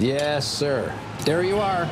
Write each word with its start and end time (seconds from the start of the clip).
Yes, 0.00 0.48
sir. 0.48 0.90
There 1.26 1.42
you 1.42 1.58
are. 1.58 1.84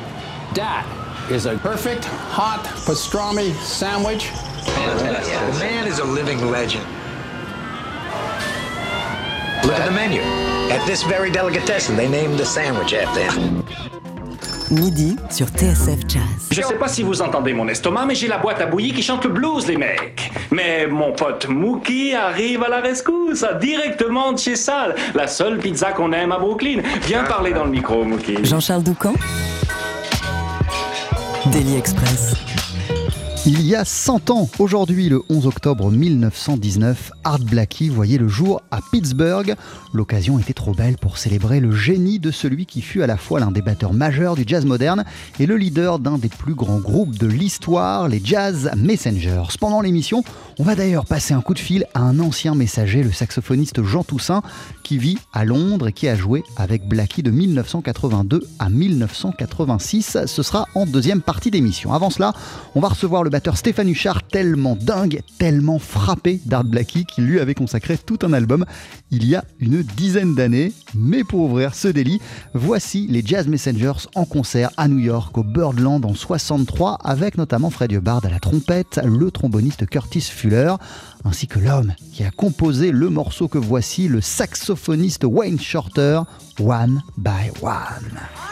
That 0.55 0.83
is 1.29 1.45
a 1.45 1.59
perfect 1.59 2.05
hot 2.05 2.63
pastrami 2.87 3.53
sandwich. 3.61 4.29
Fantastic. 4.65 5.53
The 5.53 5.59
man 5.59 5.87
is 5.87 5.99
a 5.99 6.05
living 6.05 6.49
legend. 6.49 6.83
Look 9.63 9.77
at 9.77 9.85
the 9.85 9.91
menu. 9.91 10.21
At 10.71 10.83
this 10.87 11.03
very 11.03 11.29
delicatessen, 11.29 11.95
they 11.95 12.09
named 12.09 12.39
the 12.39 12.45
sandwich 12.45 12.95
after 12.95 13.21
him. 13.29 13.63
Midi 14.71 15.15
sur 15.29 15.47
TSF 15.47 16.07
Jazz. 16.07 16.49
Je 16.51 16.61
sais 16.61 16.75
pas 16.75 16.87
si 16.87 17.03
vous 17.03 17.21
entendez 17.21 17.53
mon 17.53 17.67
estomac, 17.67 18.05
mais 18.05 18.15
j'ai 18.15 18.27
la 18.27 18.37
boîte 18.37 18.61
à 18.61 18.67
bouillie 18.67 18.93
qui 18.93 19.01
chante 19.01 19.23
le 19.25 19.31
blues, 19.31 19.67
les 19.67 19.77
mecs. 19.77 20.31
Mais 20.51 20.85
mon 20.87 21.11
pote 21.11 21.47
Mookie 21.47 22.13
arrive 22.13 22.63
à 22.63 22.69
la 22.69 22.79
rescousse, 22.79 23.18
directement 23.59 24.33
de 24.33 24.39
chez 24.39 24.55
Sal, 24.55 24.95
la 25.13 25.27
seule 25.27 25.57
pizza 25.57 25.91
qu'on 25.91 26.11
aime 26.13 26.31
à 26.31 26.39
Brooklyn. 26.39 26.81
Viens 27.07 27.23
parler 27.23 27.53
dans 27.53 27.65
le 27.65 27.71
micro, 27.71 28.03
Mookie. 28.03 28.43
Jean-Charles 28.43 28.83
Doucan 28.83 29.13
Daily 31.51 31.77
Express. 31.77 32.33
Il 33.51 33.65
y 33.65 33.75
a 33.75 33.83
100 33.83 34.29
ans, 34.29 34.47
aujourd'hui 34.59 35.09
le 35.09 35.23
11 35.27 35.47
octobre 35.47 35.89
1919, 35.89 37.11
Art 37.23 37.39
Blakey 37.39 37.89
voyait 37.89 38.19
le 38.19 38.27
jour 38.27 38.61
à 38.69 38.77
Pittsburgh. 38.91 39.55
L'occasion 39.91 40.37
était 40.37 40.53
trop 40.53 40.75
belle 40.75 40.97
pour 40.97 41.17
célébrer 41.17 41.59
le 41.59 41.71
génie 41.71 42.19
de 42.19 42.29
celui 42.29 42.67
qui 42.67 42.83
fut 42.83 43.01
à 43.01 43.07
la 43.07 43.17
fois 43.17 43.39
l'un 43.39 43.49
des 43.49 43.63
batteurs 43.63 43.93
majeurs 43.93 44.35
du 44.35 44.43
jazz 44.45 44.65
moderne 44.65 45.03
et 45.39 45.47
le 45.47 45.57
leader 45.57 45.97
d'un 45.97 46.19
des 46.19 46.29
plus 46.29 46.53
grands 46.53 46.77
groupes 46.77 47.17
de 47.17 47.25
l'histoire, 47.25 48.07
les 48.07 48.21
Jazz 48.23 48.69
Messengers. 48.77 49.57
Pendant 49.59 49.81
l'émission, 49.81 50.23
on 50.59 50.63
va 50.63 50.75
d'ailleurs 50.75 51.05
passer 51.05 51.33
un 51.33 51.41
coup 51.41 51.55
de 51.55 51.59
fil 51.59 51.87
à 51.95 52.01
un 52.01 52.19
ancien 52.19 52.53
messager, 52.53 53.01
le 53.01 53.11
saxophoniste 53.11 53.81
Jean 53.81 54.03
Toussaint, 54.03 54.43
qui 54.83 54.99
vit 54.99 55.17
à 55.33 55.43
Londres 55.43 55.87
et 55.87 55.93
qui 55.93 56.07
a 56.07 56.15
joué 56.15 56.43
avec 56.55 56.87
Blackie 56.87 57.23
de 57.23 57.31
1982 57.31 58.45
à 58.59 58.69
1986. 58.69 60.19
Ce 60.27 60.43
sera 60.43 60.67
en 60.75 60.85
deuxième 60.85 61.21
partie 61.21 61.49
d'émission. 61.49 61.93
Avant 61.93 62.11
cela, 62.11 62.33
on 62.75 62.79
va 62.79 62.89
recevoir 62.89 63.23
le 63.23 63.31
Stéphane 63.55 63.89
Huchard, 63.89 64.23
tellement 64.23 64.75
dingue, 64.75 65.21
tellement 65.37 65.79
frappé 65.79 66.39
d'Art 66.45 66.65
Blackie, 66.65 67.05
qu'il 67.05 67.25
lui 67.25 67.39
avait 67.39 67.53
consacré 67.53 67.97
tout 67.97 68.19
un 68.23 68.33
album 68.33 68.65
il 69.11 69.25
y 69.25 69.35
a 69.35 69.43
une 69.59 69.81
dizaine 69.81 70.35
d'années. 70.35 70.73
Mais 70.93 71.23
pour 71.23 71.41
ouvrir 71.41 71.73
ce 71.73 71.87
délit, 71.87 72.19
voici 72.53 73.07
les 73.07 73.21
Jazz 73.25 73.47
Messengers 73.47 74.07
en 74.15 74.25
concert 74.25 74.71
à 74.77 74.87
New 74.87 74.99
York 74.99 75.37
au 75.37 75.43
Birdland 75.43 76.05
en 76.05 76.13
63 76.13 76.99
avec 77.03 77.37
notamment 77.37 77.69
Fred 77.69 77.91
Hubbard 77.91 78.25
à 78.25 78.29
la 78.29 78.39
trompette, 78.39 78.99
le 79.03 79.31
tromboniste 79.31 79.85
Curtis 79.87 80.21
Fuller, 80.21 80.75
ainsi 81.23 81.47
que 81.47 81.59
l'homme 81.59 81.93
qui 82.11 82.23
a 82.23 82.31
composé 82.31 82.91
le 82.91 83.09
morceau 83.09 83.47
que 83.47 83.57
voici, 83.57 84.07
le 84.07 84.21
saxophoniste 84.21 85.23
Wayne 85.23 85.59
Shorter, 85.59 86.21
One 86.59 87.01
by 87.17 87.51
One. 87.61 88.48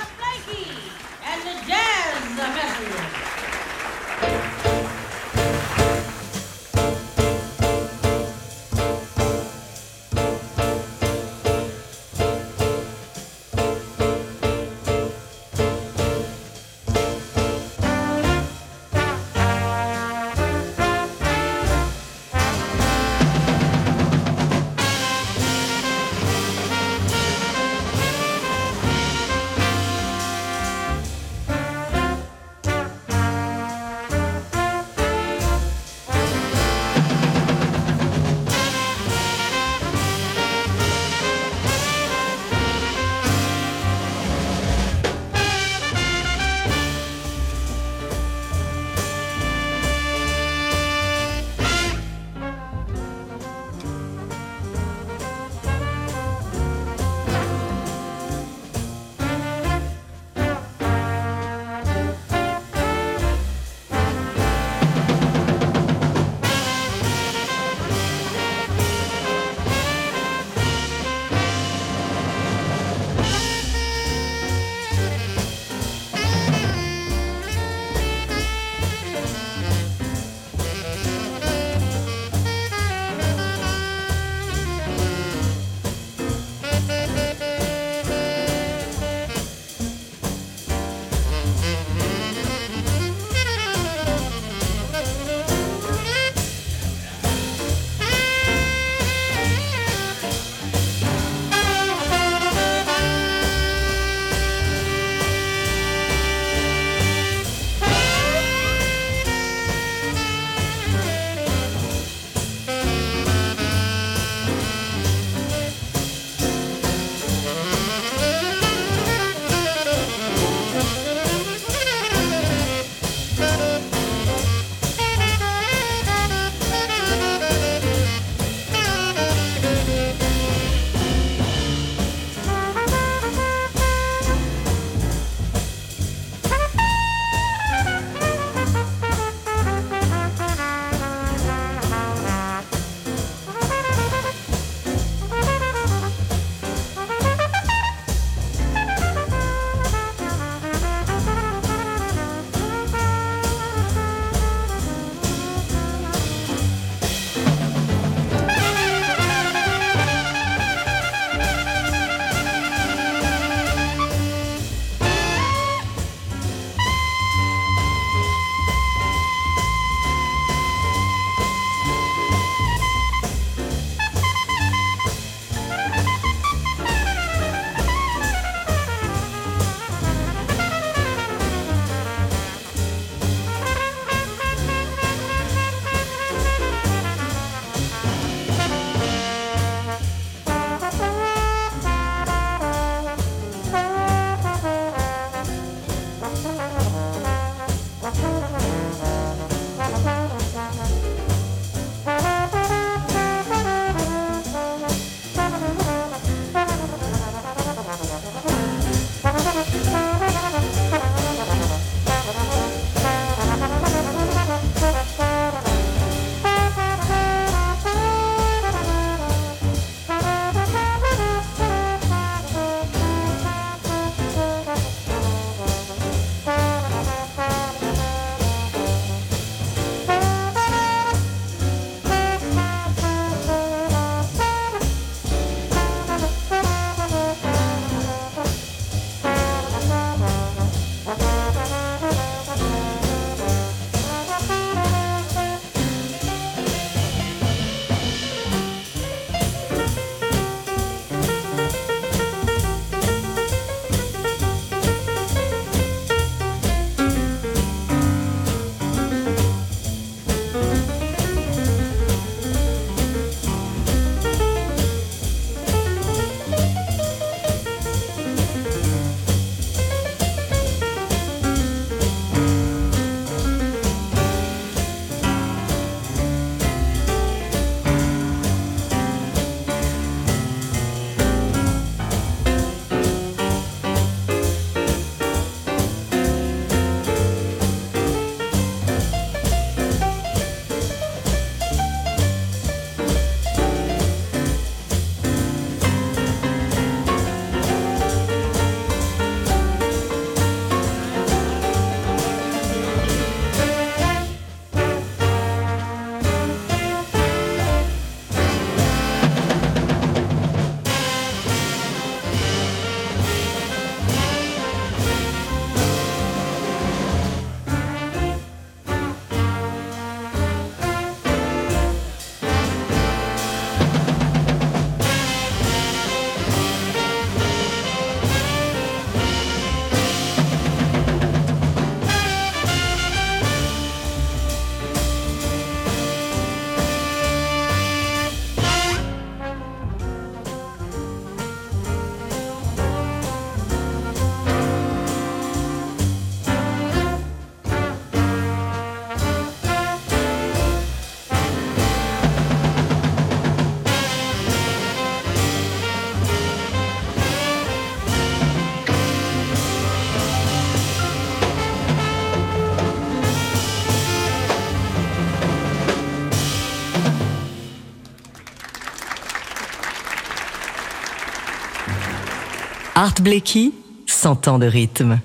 Art 373.07 373.21
Blakey, 373.21 373.71
100 374.05 374.49
ans 374.49 374.59
de 374.59 374.65
rythme. 374.65 375.19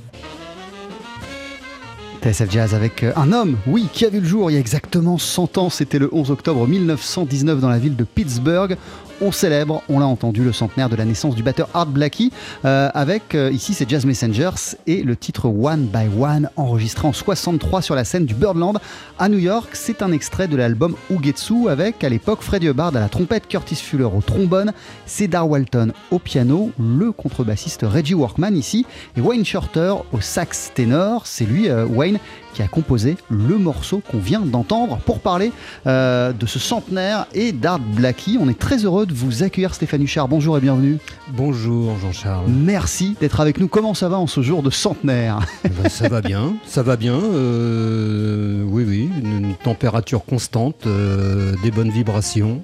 TSF 2.23 2.49
Jazz 2.49 2.75
avec 2.76 3.02
euh, 3.02 3.12
un 3.17 3.32
homme, 3.32 3.56
oui, 3.67 3.88
qui 3.93 4.05
a 4.05 4.08
vu 4.08 4.20
le 4.20 4.25
jour 4.25 4.52
il 4.52 4.55
y 4.55 4.56
a 4.56 4.61
exactement 4.61 5.19
100 5.19 5.58
ans. 5.58 5.69
C'était 5.69 5.99
le 5.99 6.08
11 6.12 6.31
octobre 6.31 6.64
1919 6.69 7.58
dans 7.58 7.69
la 7.69 7.81
ville 7.81 7.96
de 7.96 8.05
Pittsburgh. 8.05 8.76
On 9.20 9.32
célèbre, 9.32 9.82
on 9.88 9.98
l'a 9.98 10.06
entendu, 10.06 10.42
le 10.42 10.52
centenaire 10.52 10.88
de 10.88 10.96
la 10.96 11.04
naissance 11.04 11.34
du 11.34 11.42
batteur 11.42 11.68
Art 11.74 11.86
Blakey 11.86 12.30
euh, 12.64 12.90
avec 12.94 13.34
euh, 13.34 13.50
ici 13.52 13.74
c'est 13.74 13.88
Jazz 13.88 14.04
Messengers 14.04 14.76
et 14.86 15.02
le 15.02 15.16
titre 15.16 15.46
One 15.46 15.86
by 15.86 16.08
One 16.20 16.48
enregistré 16.56 17.06
en 17.06 17.12
63 17.12 17.82
sur 17.82 17.94
la 17.94 18.04
scène 18.04 18.26
du 18.26 18.34
Birdland 18.34 18.78
à 19.18 19.28
New 19.28 19.38
York. 19.38 19.70
C'est 19.74 20.02
un 20.02 20.12
extrait 20.12 20.48
de 20.48 20.56
l'album 20.56 20.96
Ugetsu 21.10 21.68
avec 21.68 22.02
à 22.04 22.08
l'époque 22.08 22.42
Freddie 22.42 22.68
Hubbard 22.68 22.96
à 22.96 23.00
la 23.00 23.08
trompette, 23.08 23.48
Curtis 23.48 23.76
Fuller 23.76 24.04
au 24.04 24.20
trombone, 24.20 24.72
Cedar 25.06 25.48
Walton 25.48 25.92
au 26.10 26.18
piano, 26.18 26.70
le 26.78 27.12
contrebassiste 27.12 27.82
Reggie 27.82 28.14
Workman 28.14 28.56
ici 28.56 28.86
et 29.16 29.20
Wayne 29.20 29.44
Shorter 29.44 29.94
au 30.12 30.20
sax 30.20 30.72
ténor. 30.74 31.26
C'est 31.26 31.44
lui, 31.44 31.68
euh, 31.68 31.84
Wayne, 31.86 32.18
qui 32.54 32.62
a 32.62 32.69
composé 32.69 33.16
le 33.31 33.58
morceau 33.58 34.02
qu'on 34.10 34.19
vient 34.19 34.40
d'entendre 34.40 34.99
pour 35.06 35.20
parler 35.20 35.52
euh, 35.87 36.32
de 36.32 36.46
ce 36.46 36.58
centenaire 36.58 37.26
et 37.34 37.52
d'Art 37.52 37.78
Blackie. 37.78 38.38
On 38.40 38.49
est 38.49 38.58
très 38.58 38.84
heureux 38.84 39.06
de 39.06 39.14
vous 39.14 39.43
accueillir 39.43 39.75
Stéphane 39.75 40.02
Huchard. 40.02 40.28
Bonjour 40.28 40.56
et 40.58 40.60
bienvenue. 40.60 40.99
Bonjour 41.28 41.99
Jean-Charles. 41.99 42.46
Merci 42.49 43.16
d'être 43.20 43.40
avec 43.40 43.58
nous. 43.58 43.69
Comment 43.69 43.94
ça 43.94 44.08
va 44.08 44.19
en 44.19 44.26
ce 44.26 44.43
jour 44.43 44.62
de 44.62 44.70
centenaire? 44.70 45.41
Eh 45.65 45.69
ben, 45.69 45.88
ça 45.88 46.08
va 46.08 46.20
bien, 46.20 46.55
ça 46.67 46.82
va 46.82 46.96
bien. 46.96 47.15
euh, 47.15 48.62
oui, 48.67 48.84
oui, 48.86 49.10
une, 49.22 49.44
une 49.44 49.55
température 49.55 50.24
constante, 50.24 50.86
euh, 50.86 51.55
des 51.62 51.70
bonnes 51.70 51.91
vibrations. 51.91 52.62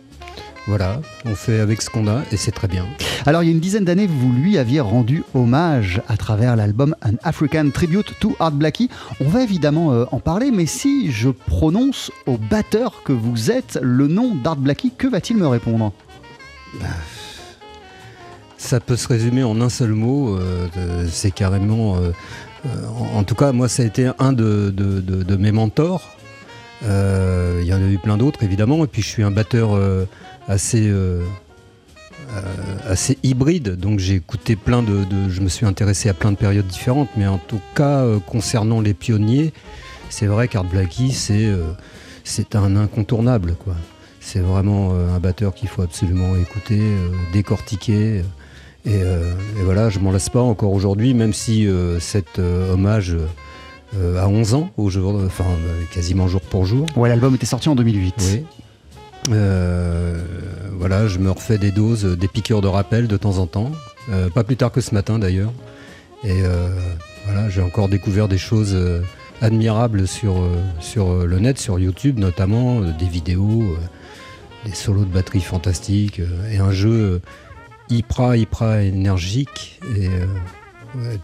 Voilà, 0.67 1.01
on 1.25 1.35
fait 1.35 1.61
avec 1.61 1.81
ce 1.81 1.89
qu'on 1.89 2.07
a 2.09 2.21
et 2.31 2.37
c'est 2.37 2.51
très 2.51 2.69
bien. 2.69 2.85
Alors 3.27 3.43
il 3.43 3.47
y 3.47 3.49
a 3.49 3.53
une 3.53 3.61
dizaine 3.61 3.85
d'années, 3.85 4.07
vous 4.07 4.33
lui 4.33 4.59
aviez 4.59 4.81
rendu 4.81 5.25
hommage 5.35 6.01
à 6.09 6.17
travers 6.17 6.57
l'album 6.57 6.95
An 7.05 7.15
African 7.23 7.71
Tribute 7.71 8.15
to 8.21 8.37
Art 8.39 8.53
Blackie. 8.53 8.89
On 9.21 9.29
va 9.29 9.43
évidemment 9.43 9.93
euh, 9.93 10.05
en 10.13 10.21
parler, 10.21 10.51
mais 10.51 10.67
si 10.67 11.11
je 11.11 11.29
prononce 11.29 12.11
au 12.27 12.37
batteur 12.37 13.03
que 13.05 13.13
vous 13.13 13.51
êtes 13.51 13.79
le 13.83 14.07
nom 14.07 14.35
d'Art 14.35 14.57
Blackie, 14.57 14.93
que 14.97 15.09
va-t-il 15.09 15.39
me 15.39 15.47
répondre? 15.47 15.93
Ça 18.57 18.81
peut 18.81 18.97
se 18.97 19.09
résumer 19.09 19.43
en 19.43 19.61
un 19.61 19.69
seul 19.69 19.93
mot, 19.93 20.37
euh, 20.37 21.07
c'est 21.11 21.31
carrément... 21.31 21.97
euh, 21.97 22.13
en, 23.15 23.23
tout 23.25 23.35
cas, 23.35 23.53
moi, 23.53 23.69
ça 23.69 23.83
a 23.83 23.87
été 23.87 24.11
un 24.19 24.33
de, 24.33 25.37
mes 25.39 25.53
mentors. 25.53 26.17
Il 26.83 27.65
y 27.65 27.73
en 27.73 27.83
a 27.83 27.89
eu 27.89 27.99
plein 27.99 28.17
d'autres, 28.17 28.43
évidemment. 28.43 28.85
Et 28.85 28.89
puis, 28.89 29.01
je 29.03 29.07
suis 29.07 29.23
un 29.23 29.31
batteur 29.31 29.79
assez... 30.49 30.93
euh, 32.31 32.93
assez 32.93 33.19
hybride, 33.23 33.77
donc 33.77 33.99
j'ai 33.99 34.15
écouté 34.17 34.57
plein 34.57 34.83
de, 34.83 35.05
de- 35.05 35.29
Je 35.29 35.41
me 35.41 35.49
suis 35.49 35.67
intéressé 35.67 36.09
à 36.09 36.15
plein 36.15 36.31
de 36.33 36.37
périodes 36.37 36.67
différentes, 36.67 37.09
mais 37.17 37.27
en 37.27 37.39
tout 37.39 37.61
cas, 37.75 38.01
euh, 38.05 38.19
concernant 38.21 38.81
les 38.81 38.95
pionniers, 38.95 39.53
c'est 40.11 40.27
vrai 40.27 40.49
qu'Art 40.49 40.65
Blackie, 40.65 41.13
c'est 41.13 41.47
euh, 41.47 41.73
c'est 42.25 42.55
un 42.57 42.77
incontournable, 42.77 43.55
quoi. 43.65 43.75
C'est 44.21 44.41
vraiment 44.41 44.93
un 44.93 45.19
batteur 45.21 45.55
qu'il 45.55 45.69
faut 45.71 45.81
absolument 45.81 46.37
écouter, 46.37 46.83
décortiquer. 47.33 48.19
Et, 48.85 49.01
euh, 49.03 49.33
et 49.59 49.63
voilà, 49.63 49.89
je 49.89 49.99
m'en 50.01 50.11
lasse 50.11 50.29
pas 50.29 50.43
encore 50.43 50.73
aujourd'hui, 50.73 51.15
même 51.15 51.33
si 51.33 51.67
euh, 51.67 51.99
cet 51.99 52.39
euh, 52.39 52.75
hommage 52.75 53.17
a 53.97 54.29
11 54.29 54.53
ans, 54.53 54.71
au 54.77 54.91
jour, 54.91 55.19
enfin 55.25 55.47
quasiment 55.95 56.29
jour 56.29 56.43
pour 56.43 56.67
jour. 56.67 56.85
Ouais, 56.97 57.09
l'album 57.09 57.35
était 57.35 57.47
sorti 57.47 57.71
en 57.71 57.75
2008. 57.75 58.15
Oui. 58.21 58.45
Euh, 59.31 60.19
voilà, 60.73 61.07
je 61.07 61.19
me 61.19 61.31
refais 61.31 61.59
des 61.59 61.71
doses, 61.71 62.05
euh, 62.05 62.17
des 62.17 62.29
piqûres 62.29 62.61
de 62.61 62.69
rappel 62.69 63.09
de 63.09 63.17
temps 63.17 63.39
en 63.39 63.47
temps. 63.47 63.73
Euh, 64.11 64.31
pas 64.31 64.45
plus 64.45 64.57
tard 64.57 64.73
que 64.73 64.81
ce 64.81 64.95
matin 64.95 65.19
d'ailleurs. 65.19 65.53
Et 66.25 66.43
voilà, 67.27 67.49
j'ai 67.49 67.63
encore 67.63 67.89
découvert 67.89 68.27
des 68.27 68.39
choses 68.39 68.77
admirables 69.41 70.09
sur, 70.09 70.35
le 70.41 71.39
net, 71.39 71.61
sur 71.61 71.79
YouTube 71.79 72.19
notamment, 72.19 72.81
des 72.81 73.07
vidéos, 73.07 73.77
des 74.65 74.73
solos 74.73 75.05
de 75.05 75.13
batterie 75.13 75.41
fantastiques 75.41 76.21
et 76.51 76.59
un 76.59 76.73
jeu 76.73 77.21
hyper, 77.89 78.35
hyper 78.35 78.81
énergique 78.81 79.81
et 79.97 80.09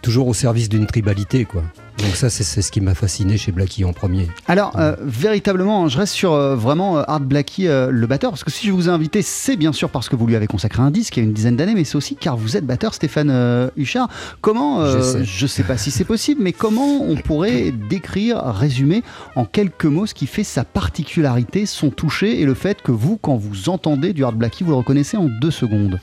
toujours 0.01 0.29
au 0.29 0.35
service 0.35 0.69
d'une 0.69 0.87
tribalité 0.87 1.45
quoi. 1.45 1.65
Donc 1.99 2.17
ça 2.17 2.29
c'est 2.29 2.43
ce 2.61 2.73
qui 2.73 2.81
m'a 2.81 2.95
fasciné 2.95 3.37
chez 3.39 3.53
Blackie 3.53 3.85
en 3.85 3.93
premier. 3.93 4.29
Alors, 4.49 4.73
euh, 4.79 4.97
véritablement, 5.01 5.89
je 5.89 5.97
reste 5.99 6.13
sur 6.13 6.33
euh, 6.33 6.57
vraiment 6.57 6.99
euh, 6.99 7.03
Art 7.07 7.21
Blackie, 7.21 7.69
euh, 7.69 7.91
le 7.91 8.07
batteur, 8.07 8.31
parce 8.31 8.43
que 8.43 8.51
si 8.51 8.67
je 8.67 8.73
vous 8.73 8.89
ai 8.89 8.93
invité, 8.93 9.23
c'est 9.23 9.57
bien 9.57 9.73
sûr 9.73 9.91
parce 9.91 10.09
que 10.09 10.17
vous 10.17 10.27
lui 10.27 10.35
avez 10.35 10.49
consacré 10.49 10.83
un 10.83 10.91
disque 10.91 11.17
il 11.17 11.21
y 11.21 11.23
a 11.23 11.27
une 11.27 11.33
dizaine 11.33 11.57
d'années, 11.57 11.75
mais 11.75 11.85
c'est 11.85 11.97
aussi 11.97 12.17
car 12.17 12.37
vous 12.37 12.57
êtes 12.57 12.67
batteur, 12.67 12.95
Stéphane 12.95 13.71
Huchard. 13.77 14.09
Comment, 14.41 14.81
euh, 14.81 14.99
J'essaie. 14.99 15.25
je 15.25 15.47
sais 15.47 15.63
pas 15.63 15.77
si 15.77 15.91
c'est 15.91 16.05
possible, 16.05 16.43
mais 16.43 16.53
comment 16.53 17.01
on 17.03 17.17
pourrait 17.17 17.71
décrire, 17.71 18.39
résumer 18.45 19.03
en 19.37 19.45
quelques 19.45 19.85
mots 19.87 20.07
ce 20.07 20.15
qui 20.15 20.27
fait 20.27 20.45
sa 20.45 20.65
particularité, 20.65 21.65
son 21.65 21.91
toucher 21.91 22.41
et 22.41 22.45
le 22.45 22.55
fait 22.55 22.83
que 22.83 22.93
vous, 22.93 23.17
quand 23.17 23.37
vous 23.37 23.69
entendez 23.69 24.13
du 24.13 24.25
Art 24.25 24.33
Blackie, 24.33 24.65
vous 24.65 24.71
le 24.71 24.77
reconnaissez 24.77 25.17
en 25.17 25.29
deux 25.41 25.53
secondes? 25.53 26.01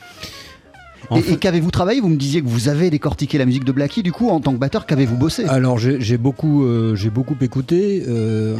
En 1.10 1.17
Et, 1.17 1.22
fait- 1.22 1.34
et 1.34 1.38
qu'avez-vous 1.38 1.72
travaillé? 1.72 2.00
Vous 2.01 2.10
me 2.10 2.15
disiez 2.15 2.41
que 2.41 2.48
vous 2.48 2.70
avez 2.70 2.89
décortiqué 2.89 3.38
la 3.38 3.46
musique 3.46 3.63
de 3.65 3.72
Blackie, 3.72 4.03
du 4.03 4.12
coup, 4.12 4.29
en 4.29 4.39
tant 4.39 4.53
que 4.53 4.58
batteur, 4.60 4.86
qu'avez-vous 4.86 5.17
bossé? 5.17 5.46
Alors 5.46 5.77
j'ai 5.77 6.17
beaucoup, 6.17 6.63
euh, 6.63 6.96
j'ai 6.96 7.10
beaucoup 7.10 7.36
écouté 7.41 8.03
euh, 8.08 8.55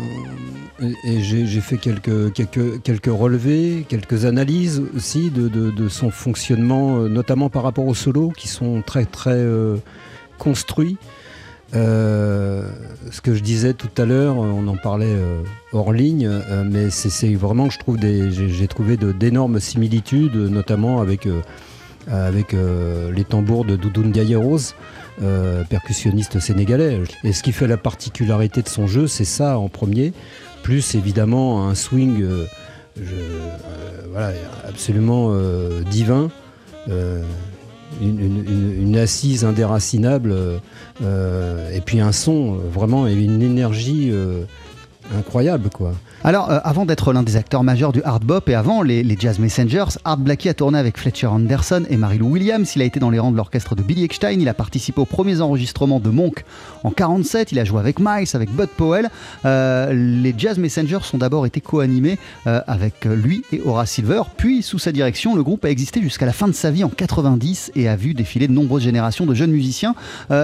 et, 0.82 0.94
et 1.18 1.22
j'ai 1.22 1.62
fait 1.62 1.78
quelques, 1.78 2.34
quelques, 2.34 2.82
quelques 2.82 3.06
relevés, 3.12 3.86
quelques 3.88 4.26
analyses 4.26 4.82
aussi 4.96 5.30
de, 5.30 5.48
de- 5.48 5.72
de 5.72 5.88
son 5.88 6.10
fonctionnement, 6.10 6.98
euh, 6.98 7.08
notamment 7.10 7.50
par 7.50 7.64
rapport 7.64 7.86
aux 7.88 7.96
solos 7.96 8.32
qui 8.36 8.48
sont 8.48 8.82
très 8.86 9.06
très 9.06 9.32
euh, 9.38 9.78
construits. 10.40 10.98
Euh, 11.74 12.68
ce 13.12 13.22
que 13.22 13.34
je 13.34 13.42
disais 13.42 13.74
tout 13.74 13.88
à 13.98 14.04
l'heure, 14.06 14.36
on 14.38 14.68
en 14.68 14.76
parlait 14.76 15.06
euh, 15.08 15.42
hors 15.72 15.94
ligne, 15.94 16.28
euh, 16.28 16.66
mais 16.70 16.90
c'est- 16.90 17.34
vraiment 17.36 17.68
que 17.70 17.74
je 17.74 17.80
trouve 17.80 17.98
des, 17.98 18.30
j'ai 18.32 18.68
trouvé 18.68 18.98
d'énormes 18.98 19.60
similitudes, 19.62 20.36
notamment 20.36 21.00
avec 21.00 21.28
avec 22.10 22.54
euh, 22.54 23.12
les 23.12 23.24
tambours 23.24 23.66
de 23.66 23.76
Doudou 23.76 24.04
Ndiaye 24.04 24.36
Rose, 24.36 24.76
euh, 25.22 25.64
percussionniste 25.64 26.40
sénégalais. 26.40 27.00
Et 27.24 27.34
ce 27.34 27.44
qui 27.44 27.52
fait 27.52 27.68
la 27.68 27.78
particularité 27.78 28.62
de 28.62 28.70
son 28.70 28.88
jeu, 28.88 29.08
c'est 29.08 29.26
ça 29.26 29.58
en 29.58 29.70
premier, 29.70 30.14
plus 30.64 30.96
évidemment 30.96 31.68
un 31.68 31.76
swing 31.76 32.22
euh, 32.22 32.46
euh, 33.00 34.34
absolument 34.68 35.30
euh, 35.32 35.82
divin, 35.84 36.30
euh, 36.90 37.24
une, 38.02 38.98
assise 38.98 39.46
indéracinable, 39.46 40.32
euh, 40.32 40.58
euh, 41.04 41.72
et 41.72 41.82
puis 41.82 42.00
un 42.00 42.12
son, 42.12 42.56
euh, 42.56 42.58
vraiment, 42.72 43.08
et 43.08 43.14
une 43.14 43.42
énergie 43.42 44.10
euh, 44.12 44.44
incroyable. 45.16 45.70
quoi. 45.70 45.94
Alors, 46.24 46.52
euh, 46.52 46.60
avant 46.64 46.86
d'être 46.86 47.14
l'un 47.14 47.24
des 47.24 47.36
acteurs 47.36 47.64
majeurs 47.64 47.92
du 47.92 48.04
hard 48.04 48.24
bop 48.24 48.48
et 48.48 48.54
avant 48.54 48.84
les, 48.84 49.18
Jazz 49.20 49.40
Messengers, 49.40 49.98
Art 50.06 50.18
Blackie 50.18 50.50
a 50.50 50.54
tourné 50.54 50.78
avec 50.78 51.00
Fletcher 51.00 51.26
Anderson 51.26 51.84
et 51.90 51.98
Mary 51.98 52.20
Lou 52.20 52.30
Williams. 52.30 52.72
Il 52.76 52.84
a 52.84 52.86
été 52.86 53.00
dans 53.00 53.10
les 53.10 53.18
rangs 53.18 53.32
de 53.32 53.38
l'orchestre 53.38 53.74
de 53.74 53.82
Billy 53.82 54.04
Eckstein. 54.04 54.40
Il 54.40 54.48
a 54.48 54.54
participé 54.54 55.02
aux 55.02 55.06
premiers 55.06 55.42
enregistrements 55.42 56.00
de 56.00 56.12
Monk 56.12 56.46
en 56.84 56.92
47. 56.92 57.52
Il 57.54 57.58
a 57.58 57.66
joué 57.66 57.80
avec 57.80 57.98
Miles, 58.00 58.28
avec 58.36 58.52
Bud 58.52 58.68
Powell. 58.68 59.10
Euh, 59.46 59.94
les 59.94 60.36
Jazz 60.38 60.60
Messengers 60.60 61.00
ont 61.12 61.18
d'abord 61.18 61.48
été 61.48 61.60
co-animés 61.60 62.20
euh, 62.46 62.62
avec 62.68 63.06
lui 63.06 63.42
et 63.52 63.60
Horace 63.66 63.90
Silver. 63.90 64.22
Puis, 64.38 64.62
sous 64.62 64.78
sa 64.78 64.92
direction, 64.92 65.36
le 65.36 65.42
groupe 65.42 65.66
a 65.66 65.72
existé 65.72 66.04
jusqu'à 66.04 66.28
la 66.28 66.34
fin 66.34 66.48
de 66.48 66.54
sa 66.54 66.70
vie 66.70 66.84
en 66.84 66.90
90 66.90 67.72
et 67.76 67.90
a 67.90 67.96
vu 67.96 68.14
défiler 68.14 68.48
de 68.48 68.54
nombreuses 68.54 68.84
générations 68.84 69.26
de 69.26 69.34
jeunes 69.34 69.52
musiciens. 69.52 69.96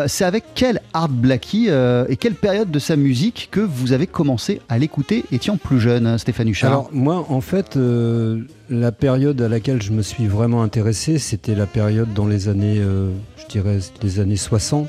C'est 0.07 0.25
avec 0.25 0.43
quel 0.55 0.81
Art 0.93 1.09
Blackie 1.09 1.67
et 1.67 2.17
quelle 2.17 2.33
période 2.33 2.71
de 2.71 2.79
sa 2.79 2.95
musique 2.95 3.49
que 3.51 3.59
vous 3.59 3.91
avez 3.93 4.07
commencé 4.07 4.59
à 4.69 4.79
l'écouter 4.79 5.23
étant 5.31 5.57
plus 5.67 5.81
jeune, 5.81 6.17
Stéphane 6.17 6.47
Huchard 6.47 6.71
Alors 6.71 6.89
moi, 6.93 7.25
en 7.27 7.41
fait, 7.41 7.75
euh, 7.75 8.39
la 8.69 8.93
période 8.93 9.41
à 9.41 9.49
laquelle 9.49 9.81
je 9.81 9.91
me 9.91 10.01
suis 10.01 10.25
vraiment 10.25 10.63
intéressé, 10.63 11.19
c'était 11.19 11.55
la 11.55 11.65
période 11.65 12.13
dans 12.13 12.25
les 12.25 12.47
années, 12.47 12.79
euh, 12.79 13.09
je 13.37 13.47
dirais, 13.47 13.79
les 14.01 14.21
années 14.21 14.37
60, 14.37 14.87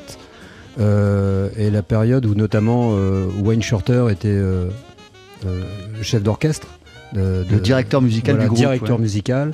euh, 0.78 1.48
et 1.56 1.70
la 1.70 1.82
période 1.82 2.24
où 2.26 2.36
notamment 2.36 2.92
Wayne 3.42 3.60
Shorter 3.60 4.06
était 4.10 4.40
chef 6.00 6.22
d'orchestre. 6.22 6.68
De- 7.14 7.44
Le 7.50 7.60
directeur 7.60 8.02
musical 8.02 8.34
voilà, 8.34 8.44
du 8.44 8.48
groupe. 8.48 8.58
directeur 8.58 8.96
ouais. 8.96 9.02
musical. 9.02 9.52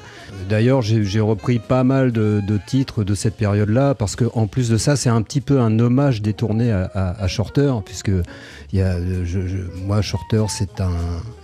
D'ailleurs, 0.49 0.83
j'ai 0.83 1.21
repris 1.21 1.59
pas 1.59 1.85
mal 1.85 2.13
de, 2.13 2.41
de 2.47 2.59
titres 2.67 3.05
de 3.05 3.15
cette 3.15 3.37
période-là, 3.37 3.95
parce 3.95 4.17
que 4.17 4.25
en 4.35 4.47
plus 4.47 4.69
de 4.69 4.77
ça, 4.77 4.97
c'est 4.97 5.09
un 5.09 5.23
petit 5.23 5.41
peu 5.41 5.61
un 5.61 5.79
hommage 5.79 6.21
détourné 6.23 6.73
à, 6.73 6.91
à- 6.95 7.23
à 7.23 7.29
Shorter, 7.29 7.73
puisque 7.85 8.11
y 8.73 8.81
a, 8.81 8.99
je- 9.25 9.47
je- 9.47 9.59
moi, 9.87 10.03
Shorter, 10.03 10.45
c'est 10.49 10.81
un 10.81 10.93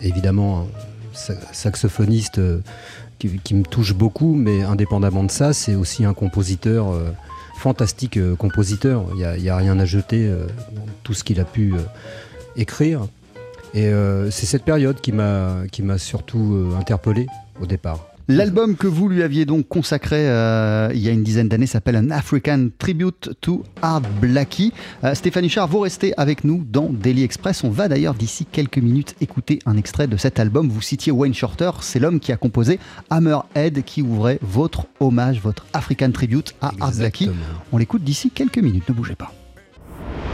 évidemment 0.02 0.61
un 0.62 0.67
sa- 1.12 1.35
saxophoniste 1.52 2.38
euh, 2.38 2.61
qui, 3.19 3.38
qui 3.43 3.55
me 3.55 3.62
touche 3.64 3.95
beaucoup, 3.95 4.35
mais 4.35 4.62
indépendamment 4.62 5.25
de 5.25 5.31
ça, 5.31 5.52
c'est 5.52 5.75
aussi 5.75 6.05
un 6.05 6.14
compositeur. 6.14 6.90
euh, 6.93 7.11
fantastique 7.59 8.17
euh, 8.17 8.37
compositeur, 8.37 9.05
il 9.14 9.43
n'y 9.43 9.50
a, 9.50 9.57
rien 9.57 9.79
à 9.79 9.85
jeter 9.85 10.26
euh, 10.26 10.47
dans 10.75 10.81
tout 11.02 11.12
ce 11.12 11.23
qu'il 11.23 11.38
a 11.40 11.45
pu 11.45 11.75
euh, 11.75 11.79
écrire. 12.57 13.02
Et 13.74 13.86
euh, 13.86 14.30
c'est 14.30 14.46
cette 14.46 14.64
période 14.64 15.00
qui 15.00 15.12
m'a 15.12 15.62
qui 15.70 15.82
m'a 15.82 15.98
surtout 15.98 16.54
euh, 16.54 16.78
interpellé 16.78 17.26
au 17.60 17.66
départ. 17.66 18.06
L'album 18.28 18.76
que 18.76 18.86
vous 18.86 19.08
lui 19.08 19.24
aviez 19.24 19.44
donc 19.44 19.66
consacré 19.66 20.28
euh, 20.28 20.88
il 20.94 21.00
y 21.00 21.08
a 21.08 21.10
une 21.10 21.24
dizaine 21.24 21.48
d'années 21.48 21.66
s'appelle 21.66 21.96
An 21.96 22.10
African 22.10 22.68
Tribute 22.78 23.30
to 23.40 23.64
Art 23.82 24.02
Blackie. 24.20 24.72
Stéphanie 25.14 25.48
Char, 25.48 25.66
vous 25.66 25.80
restez 25.80 26.14
avec 26.16 26.44
nous 26.44 26.64
dans 26.64 26.90
Daily 26.90 27.24
Express. 27.24 27.64
On 27.64 27.70
va 27.70 27.88
d'ailleurs 27.88 28.14
d'ici 28.14 28.46
quelques 28.46 28.78
minutes 28.78 29.16
écouter 29.20 29.58
un 29.66 29.76
extrait 29.76 30.06
de 30.06 30.16
cet 30.16 30.38
album. 30.38 30.68
Vous 30.68 30.80
citiez 30.80 31.10
Wayne 31.10 31.34
Shorter, 31.34 31.72
c'est 31.80 31.98
l'homme 31.98 32.20
qui 32.20 32.30
a 32.30 32.36
composé 32.36 32.78
Hammerhead 33.10 33.82
qui 33.82 34.00
ouvrait 34.00 34.38
votre 34.42 34.86
hommage, 35.00 35.40
votre 35.40 35.66
African 35.72 36.12
Tribute 36.12 36.54
à 36.60 36.70
Art 36.78 36.92
Blackie. 36.92 37.30
On 37.72 37.78
l'écoute 37.78 38.04
d'ici 38.04 38.30
quelques 38.30 38.58
minutes, 38.58 38.88
ne 38.88 38.94
bougez 38.94 39.16
pas. 39.16 39.32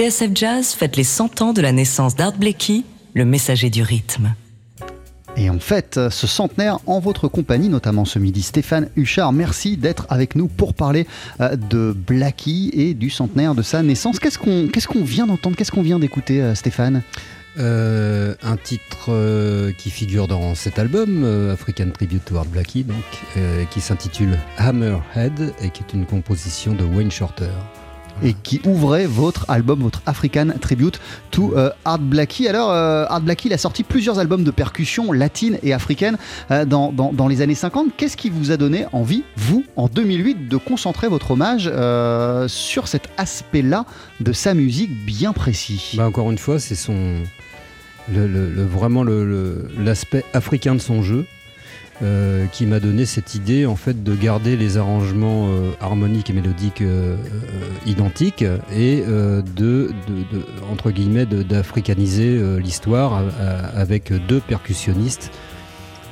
TSF 0.00 0.30
Jazz 0.34 0.72
fête 0.72 0.96
les 0.96 1.04
100 1.04 1.42
ans 1.42 1.52
de 1.52 1.60
la 1.60 1.72
naissance 1.72 2.16
d'Art 2.16 2.32
Blakey, 2.32 2.84
le 3.12 3.26
messager 3.26 3.68
du 3.68 3.82
rythme. 3.82 4.34
Et 5.36 5.50
en 5.50 5.58
fait, 5.58 6.00
ce 6.08 6.26
centenaire 6.26 6.78
en 6.86 7.00
votre 7.00 7.28
compagnie, 7.28 7.68
notamment 7.68 8.06
ce 8.06 8.18
midi, 8.18 8.40
Stéphane 8.40 8.88
Huchard, 8.96 9.34
merci 9.34 9.76
d'être 9.76 10.06
avec 10.08 10.36
nous 10.36 10.48
pour 10.48 10.72
parler 10.72 11.06
euh, 11.42 11.54
de 11.54 11.92
Blackie 11.94 12.70
et 12.72 12.94
du 12.94 13.10
centenaire 13.10 13.54
de 13.54 13.60
sa 13.60 13.82
naissance. 13.82 14.18
Qu'est-ce 14.18 14.38
qu'on 14.38 14.68
qu'est-ce 14.68 14.88
qu'on 14.88 15.04
vient 15.04 15.26
d'entendre 15.26 15.54
Qu'est-ce 15.54 15.70
qu'on 15.70 15.82
vient 15.82 15.98
d'écouter, 15.98 16.40
euh, 16.40 16.54
Stéphane? 16.54 17.02
Euh, 17.58 18.34
un 18.42 18.56
titre 18.56 19.08
euh, 19.10 19.70
qui 19.76 19.90
figure 19.90 20.28
dans 20.28 20.54
cet 20.54 20.78
album, 20.78 21.24
euh, 21.24 21.52
African 21.52 21.90
Tribute 21.92 22.24
to 22.24 22.36
Art 22.36 22.46
Blackie, 22.46 22.84
donc, 22.84 22.96
euh, 23.36 23.64
qui 23.66 23.82
s'intitule 23.82 24.38
Hammerhead 24.56 25.52
et 25.60 25.68
qui 25.68 25.82
est 25.82 25.92
une 25.92 26.06
composition 26.06 26.74
de 26.74 26.84
Wayne 26.84 27.10
Shorter. 27.10 27.50
Et 28.22 28.34
qui 28.34 28.60
ouvrait 28.64 29.06
votre 29.06 29.44
album, 29.48 29.80
votre 29.80 30.02
African 30.06 30.48
Tribute 30.60 31.00
to 31.30 31.54
euh, 31.56 31.70
Art 31.84 31.98
Blackie. 31.98 32.48
Alors, 32.48 32.70
euh, 32.70 33.04
Art 33.08 33.20
Blackie, 33.22 33.48
il 33.48 33.52
a 33.54 33.58
sorti 33.58 33.82
plusieurs 33.82 34.18
albums 34.18 34.44
de 34.44 34.50
percussion 34.50 35.12
latine 35.12 35.58
et 35.62 35.72
africaine 35.72 36.16
euh, 36.50 36.64
dans, 36.64 36.92
dans- 36.92 37.28
les 37.28 37.42
années 37.42 37.54
50. 37.54 37.88
Qu'est-ce 37.96 38.16
qui 38.16 38.28
vous 38.30 38.50
a 38.50 38.56
donné 38.56 38.86
envie, 38.92 39.22
vous, 39.36 39.64
en 39.76 39.86
2008, 39.88 40.48
de 40.48 40.56
concentrer 40.56 41.06
votre 41.08 41.30
hommage 41.30 41.70
sur 42.48 42.88
cet 42.88 43.08
aspect-là 43.16 43.84
de 44.20 44.32
sa 44.32 44.54
musique 44.54 44.90
bien 45.04 45.32
précis? 45.32 45.92
Bah, 45.96 46.06
encore 46.08 46.30
une 46.30 46.38
fois, 46.38 46.58
c'est 46.58 46.74
son 46.74 46.94
vraiment 48.08 49.04
l'aspect 49.78 50.24
africain 50.32 50.74
de 50.74 50.80
son 50.80 51.02
jeu 51.02 51.26
euh, 52.02 52.46
qui 52.46 52.66
m'a 52.66 52.80
donné 52.80 53.04
cette 53.04 53.34
idée 53.34 53.66
en 53.66 53.76
fait 53.76 54.02
de 54.02 54.14
garder 54.14 54.56
les 54.56 54.78
arrangements 54.78 55.48
euh, 55.50 55.70
harmoniques 55.80 56.30
et 56.30 56.32
mélodiques 56.32 56.80
euh, 56.80 57.16
identiques 57.86 58.44
et 58.74 59.02
de, 59.06 59.42
de- 59.56 59.92
entre 60.70 60.90
guillemets 60.90 61.26
d'africaniser 61.26 62.40
l'histoire 62.58 63.22
avec 63.74 64.12
deux 64.28 64.40
percussionnistes 64.40 65.30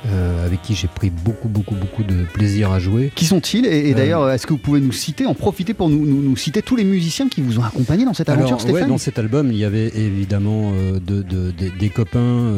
euh, 0.05 0.45
avec 0.45 0.61
qui 0.61 0.75
j'ai 0.75 0.87
pris 0.87 1.09
beaucoup 1.09 1.49
beaucoup 1.49 1.75
beaucoup 1.75 2.03
de 2.03 2.23
plaisir 2.33 2.71
à 2.71 2.79
jouer. 2.79 3.11
Qui 3.15 3.25
sont-ils 3.25 3.65
Et, 3.65 3.89
et 3.89 3.93
Euh, 3.93 3.95
d'ailleurs, 3.97 4.29
est-ce 4.29 4.47
que 4.47 4.53
vous 4.53 4.59
pouvez 4.59 4.79
nous 4.79 4.91
citer, 4.93 5.25
en 5.25 5.33
profiter 5.33 5.73
pour 5.73 5.89
nous, 5.89 6.05
nous- 6.05 6.21
nous 6.21 6.37
citer 6.37 6.61
tous 6.61 6.75
les 6.75 6.83
musiciens 6.85 7.27
qui 7.27 7.41
vous 7.41 7.59
ont 7.59 7.63
accompagné 7.63 8.05
dans 8.05 8.13
cette 8.13 8.29
aventure, 8.29 8.55
Alors, 8.57 8.65
ouais, 8.65 8.71
Stéphane 8.71 8.89
dans 8.89 8.97
cet 8.97 9.19
album, 9.19 9.51
il 9.51 9.57
y 9.57 9.65
avait 9.65 9.87
évidemment 9.89 10.71
euh, 10.73 10.99
de- 10.99 11.21
de- 11.21 11.51
des- 11.51 11.89
copains 11.89 12.53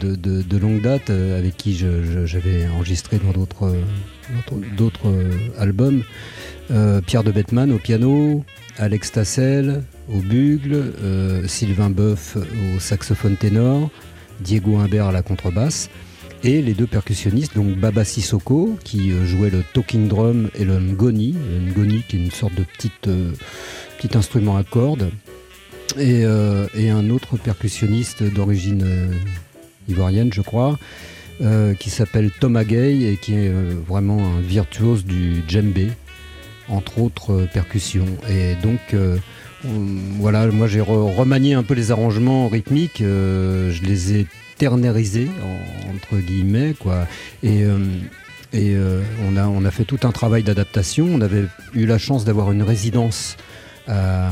de, 0.00 0.58
longue 0.58 0.82
date 0.82 1.08
avec 1.10 1.56
qui 1.56 1.74
j'avais 2.26 2.66
enregistré 2.76 3.18
dans 3.18 3.32
d'autres 3.32 3.72
albums. 5.58 6.02
Euh, 6.70 7.00
Pierre 7.00 7.24
de 7.24 7.32
Bettman 7.32 7.72
au 7.72 7.78
piano, 7.78 8.44
Alex 8.78 9.12
Tassel 9.12 9.82
au 10.12 10.18
bugle, 10.20 10.92
euh, 11.02 11.46
Sylvain 11.46 11.90
Boeuf 11.90 12.36
au 12.36 12.80
saxophone 12.80 13.36
ténor, 13.36 13.90
Diego 14.40 14.76
Imbert 14.78 15.06
à 15.08 15.12
la 15.12 15.22
contrebasse. 15.22 15.90
Et 16.44 16.60
les 16.60 16.74
deux 16.74 16.88
percussionnistes, 16.88 17.54
donc 17.54 17.76
Baba 17.76 18.04
Sissoko, 18.04 18.76
qui 18.82 19.12
euh, 19.12 19.24
jouait 19.24 19.50
le 19.50 19.62
talking 19.74 20.08
drum 20.08 20.50
et 20.56 20.64
le 20.64 20.78
ngoni. 20.80 21.34
Le 21.34 21.72
ngoni 21.72 22.02
qui 22.08 22.16
est 22.16 22.20
une 22.20 22.32
sorte 22.32 22.54
de 22.56 22.64
petite, 22.64 23.06
euh, 23.06 23.30
petit 23.98 24.16
instrument 24.16 24.56
à 24.56 24.64
cordes. 24.64 25.10
Et, 25.98 26.24
euh, 26.24 26.66
un 26.76 27.10
autre 27.10 27.36
percussionniste 27.36 28.22
d'origine 28.24 28.84
ivoirienne, 29.88 30.32
je 30.32 30.40
crois, 30.42 30.78
qui 31.80 31.90
s'appelle 31.90 32.30
Thomas 32.40 32.64
Gay 32.64 33.00
et 33.12 33.16
qui 33.16 33.34
est 33.34 33.50
vraiment 33.88 34.18
un 34.36 34.40
virtuose 34.40 35.04
du 35.04 35.42
djembé, 35.48 35.88
entre 36.68 37.00
autres 37.00 37.46
percussions. 37.52 38.06
Et 38.30 38.54
donc, 38.62 38.78
on- 38.94 40.20
voilà, 40.20 40.46
moi 40.48 40.66
j'ai 40.68 40.80
re- 40.80 41.14
remanié 41.16 41.54
un 41.54 41.62
peu 41.64 41.74
les 41.74 41.90
arrangements 41.90 42.48
rythmiques, 42.48 42.98
je 43.00 43.82
les 43.82 44.14
ai 44.20 44.26
ternérisés, 44.66 45.28
en- 45.44 45.94
entre 45.94 46.22
guillemets, 46.24 46.74
quoi. 46.78 47.06
Et. 47.42 47.64
euh, 47.64 47.78
et 48.54 48.74
euh, 48.74 49.00
on, 49.26 49.38
a, 49.38 49.46
on 49.46 49.64
a 49.64 49.70
fait 49.70 49.84
tout 49.84 50.00
un 50.02 50.10
travail 50.12 50.42
d'adaptation. 50.42 51.06
On 51.10 51.22
avait 51.22 51.44
eu 51.72 51.86
la 51.86 51.96
chance 51.96 52.26
d'avoir 52.26 52.52
une 52.52 52.62
résidence 52.62 53.38
à, 53.88 54.28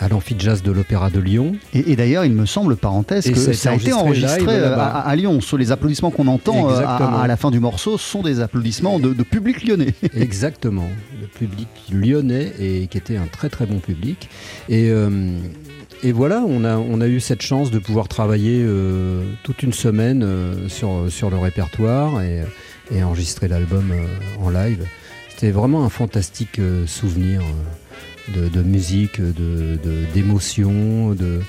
à 0.00 0.08
l'amphijazz 0.08 0.64
de 0.64 0.72
l'Opéra 0.72 1.08
de 1.08 1.20
Lyon. 1.20 1.54
Et, 1.72 1.92
et 1.92 1.94
d'ailleurs, 1.94 2.24
il 2.24 2.32
me 2.32 2.46
semble, 2.46 2.74
parenthèse, 2.74 3.28
Et 3.28 3.32
que 3.32 3.38
ça 3.38 3.50
a 3.52 3.54
ça 3.54 3.70
a 3.70 3.74
été 3.76 3.92
enregistré 3.92 4.56
euh, 4.56 4.74
à, 4.76 4.98
à 5.08 5.14
Lyon. 5.14 5.40
Sur 5.40 5.56
les 5.56 5.70
applaudissements 5.70 6.10
qu'on 6.10 6.26
entend 6.26 6.68
euh, 6.68 6.82
à, 6.84 7.22
à 7.22 7.26
la 7.28 7.36
fin 7.36 7.52
du 7.52 7.60
morceau 7.60 7.96
sont 7.96 8.22
des 8.22 8.40
applaudissements 8.40 8.98
de, 8.98 9.14
de 9.14 9.22
public 9.22 9.64
lyonnais. 9.64 9.94
Exactement, 10.16 10.88
le 11.20 11.28
public 11.28 11.68
lyonnais 11.92 12.52
et 12.58 12.88
qui 12.88 12.98
était 12.98 13.18
un 13.18 13.28
très 13.30 13.50
très 13.50 13.66
bon 13.66 13.78
public. 13.78 14.28
Et, 14.68 14.90
euh, 14.90 15.38
et 16.02 16.12
voilà, 16.12 16.42
on 16.42 16.64
a, 16.64 17.06
eu 17.08 17.20
cette 17.20 17.42
chance 17.42 17.70
de 17.70 17.78
pouvoir 17.78 18.08
travailler 18.08 18.62
euh, 18.64 19.22
toute 19.42 19.62
une 19.62 19.72
semaine 19.72 20.22
euh, 20.22 20.68
sur, 20.68 21.30
le 21.30 21.36
répertoire 21.36 22.22
et, 22.22 22.42
enregistrer 23.02 23.48
l'album 23.48 23.92
euh, 23.92 24.06
en 24.44 24.50
live. 24.50 24.84
C'était 25.28 25.50
vraiment 25.50 25.84
un 25.84 25.88
fantastique 25.88 26.60
souvenir 26.86 27.40
de, 28.34 28.62
musique, 28.62 29.20
d'émotion, 30.14 31.14
de, 31.14 31.40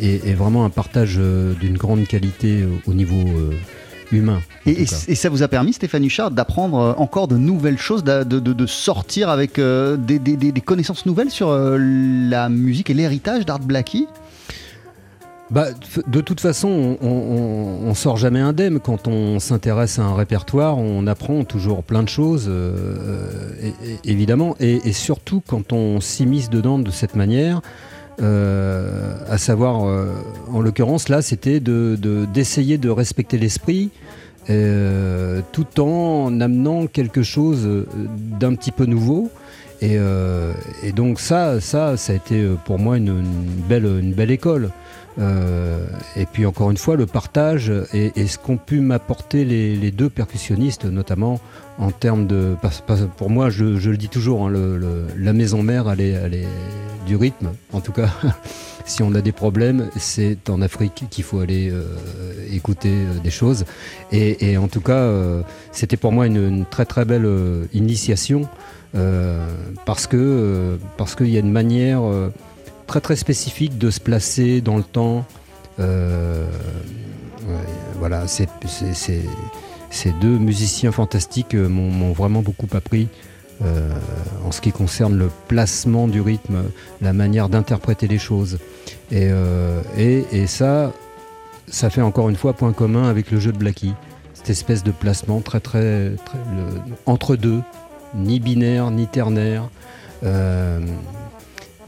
et, 0.00 0.34
vraiment 0.34 0.64
un 0.64 0.70
partage 0.70 1.16
d'une 1.60 1.76
grande 1.78 2.06
qualité 2.08 2.64
au- 2.64 2.90
au 2.90 2.94
niveau 2.94 3.24
humain. 4.12 4.40
Et, 4.66 4.86
ça 4.86 5.28
vous 5.28 5.42
a 5.42 5.48
permis, 5.48 5.72
Stéphane 5.72 6.04
Huchard, 6.04 6.30
d'apprendre 6.30 6.78
euh, 6.78 6.92
encore 6.96 7.28
de 7.28 7.36
nouvelles 7.36 7.78
choses, 7.78 8.04
de, 8.04 8.22
de- 8.22 8.38
de 8.52 8.66
sortir 8.66 9.28
avec 9.28 9.58
euh, 9.58 9.96
des, 9.96 10.18
des- 10.18 10.36
des- 10.36 10.52
des 10.52 10.60
connaissances 10.60 11.06
nouvelles 11.06 11.30
sur 11.30 11.48
euh, 11.48 11.76
la 11.78 12.48
musique 12.48 12.90
et 12.90 12.94
l'héritage 12.94 13.44
d'Art 13.46 13.58
Blackie? 13.60 14.06
Bah, 15.50 15.66
de 16.06 16.20
toute 16.22 16.40
façon, 16.40 16.96
on, 17.02 17.06
on, 17.06 17.88
on 17.90 17.94
sort 17.94 18.16
jamais 18.16 18.40
indemne 18.40 18.80
quand 18.80 19.06
on 19.06 19.38
s'intéresse 19.38 19.98
à 19.98 20.02
un 20.02 20.14
répertoire. 20.14 20.78
On 20.78 21.06
apprend 21.06 21.44
toujours 21.44 21.82
plein 21.82 22.02
de 22.02 22.08
choses, 22.08 22.46
euh, 22.48 23.50
et- 23.62 24.10
évidemment, 24.10 24.56
et, 24.60 24.80
et 24.88 24.92
surtout 24.94 25.42
quand 25.46 25.74
on 25.74 26.00
s'immisce 26.00 26.48
dedans 26.48 26.78
de 26.78 26.90
cette 26.90 27.16
manière. 27.16 27.60
Euh, 28.20 29.14
à 29.28 29.38
savoir, 29.38 29.86
euh, 29.86 30.06
en 30.52 30.60
l'occurrence, 30.60 31.08
là, 31.08 31.22
c'était 31.22 31.60
de- 31.60 31.96
de- 32.00 32.26
d'essayer 32.26 32.78
de, 32.78 32.90
respecter 32.90 33.38
l'esprit, 33.38 33.90
euh, 34.50 35.40
tout 35.52 35.80
en 35.80 36.40
amenant 36.40 36.86
quelque 36.86 37.22
chose 37.22 37.68
d'un 38.40 38.54
petit 38.54 38.72
peu 38.72 38.86
nouveau. 38.86 39.30
Et, 39.80 39.98
donc 40.94 41.18
ça, 41.18 41.60
ça, 41.60 41.96
ça 41.96 42.12
a 42.12 42.16
été 42.16 42.46
pour 42.66 42.78
moi 42.78 42.96
une 42.98 43.20
belle, 43.68 43.84
une 43.84 44.12
belle 44.12 44.30
école. 44.30 44.70
Euh, 45.18 45.86
et 46.16 46.26
puis 46.26 46.46
encore 46.46 46.70
une 46.70 46.76
fois, 46.76 46.96
le 46.96 47.06
partage 47.06 47.72
et, 47.92 48.26
ce 48.26 48.38
qu'ont 48.38 48.56
pu 48.56 48.80
m'apporter 48.80 49.44
les, 49.44 49.90
deux 49.90 50.08
percussionnistes, 50.08 50.84
notamment 50.84 51.40
en 51.78 51.90
termes 51.90 52.26
de... 52.26 52.56
pour 53.16 53.30
moi, 53.30 53.50
je, 53.50 53.64
le 53.64 53.96
dis 53.96 54.08
toujours, 54.08 54.46
hein, 54.46 54.52
la 55.16 55.32
maison 55.32 55.62
mère, 55.62 55.90
elle 55.90 56.00
est, 56.00 56.46
du 57.06 57.16
rythme. 57.16 57.50
En 57.72 57.80
tout 57.80 57.92
cas, 57.92 58.08
si 58.86 59.02
on 59.02 59.14
a 59.14 59.20
des 59.20 59.32
problèmes, 59.32 59.90
c'est 59.96 60.48
en 60.48 60.62
Afrique 60.62 61.04
qu'il 61.10 61.24
faut 61.24 61.40
aller 61.40 61.68
euh, 61.70 61.84
écouter 62.52 62.90
euh, 62.90 63.18
des 63.18 63.30
choses. 63.30 63.64
Et, 64.12 64.56
en 64.56 64.68
tout 64.68 64.80
cas, 64.80 65.10
c'était 65.72 65.96
pour 65.96 66.12
moi 66.12 66.26
une, 66.26 66.36
une 66.36 66.64
très 66.64 66.84
très 66.84 67.04
belle 67.04 67.28
initiation 67.72 68.48
parce 69.84 70.06
que 70.06 70.78
parce 70.98 71.14
qu'il 71.14 71.28
y 71.28 71.36
a 71.36 71.40
une 71.40 71.50
manière 71.50 72.02
très 72.92 73.00
très 73.00 73.16
spécifique 73.16 73.78
de 73.78 73.90
se 73.90 74.00
placer 74.00 74.60
dans 74.60 74.76
le 74.76 74.82
temps. 74.82 75.24
Euh, 75.80 76.44
voilà, 77.98 78.26
ces 78.26 78.46
deux 80.20 80.36
musiciens 80.38 80.92
fantastiques 80.92 81.54
euh, 81.54 81.68
m'ont, 81.68 82.12
vraiment 82.12 82.42
beaucoup 82.42 82.66
appris 82.74 83.08
euh, 83.64 83.88
en 84.44 84.52
ce 84.52 84.60
qui 84.60 84.72
concerne 84.72 85.16
le 85.16 85.30
placement 85.48 86.06
du 86.06 86.20
rythme, 86.20 86.64
la 87.00 87.14
manière 87.14 87.48
d'interpréter 87.48 88.08
les 88.08 88.18
choses. 88.18 88.58
Et, 89.10 89.30
ça, 90.46 90.92
ça 91.68 91.88
fait 91.88 92.02
encore 92.02 92.28
une 92.28 92.36
fois 92.36 92.52
point 92.52 92.74
commun 92.74 93.08
avec 93.08 93.30
le 93.30 93.40
jeu 93.40 93.52
de 93.52 93.58
Blackie. 93.58 93.94
Cette 94.34 94.50
espèce 94.50 94.84
de 94.84 94.90
placement 94.90 95.40
très 95.40 95.60
très, 95.60 96.12
entre 97.06 97.36
deux, 97.36 97.62
ni 98.14 98.38
binaire 98.38 98.90
ni 98.90 99.06
ternaire. 99.06 99.70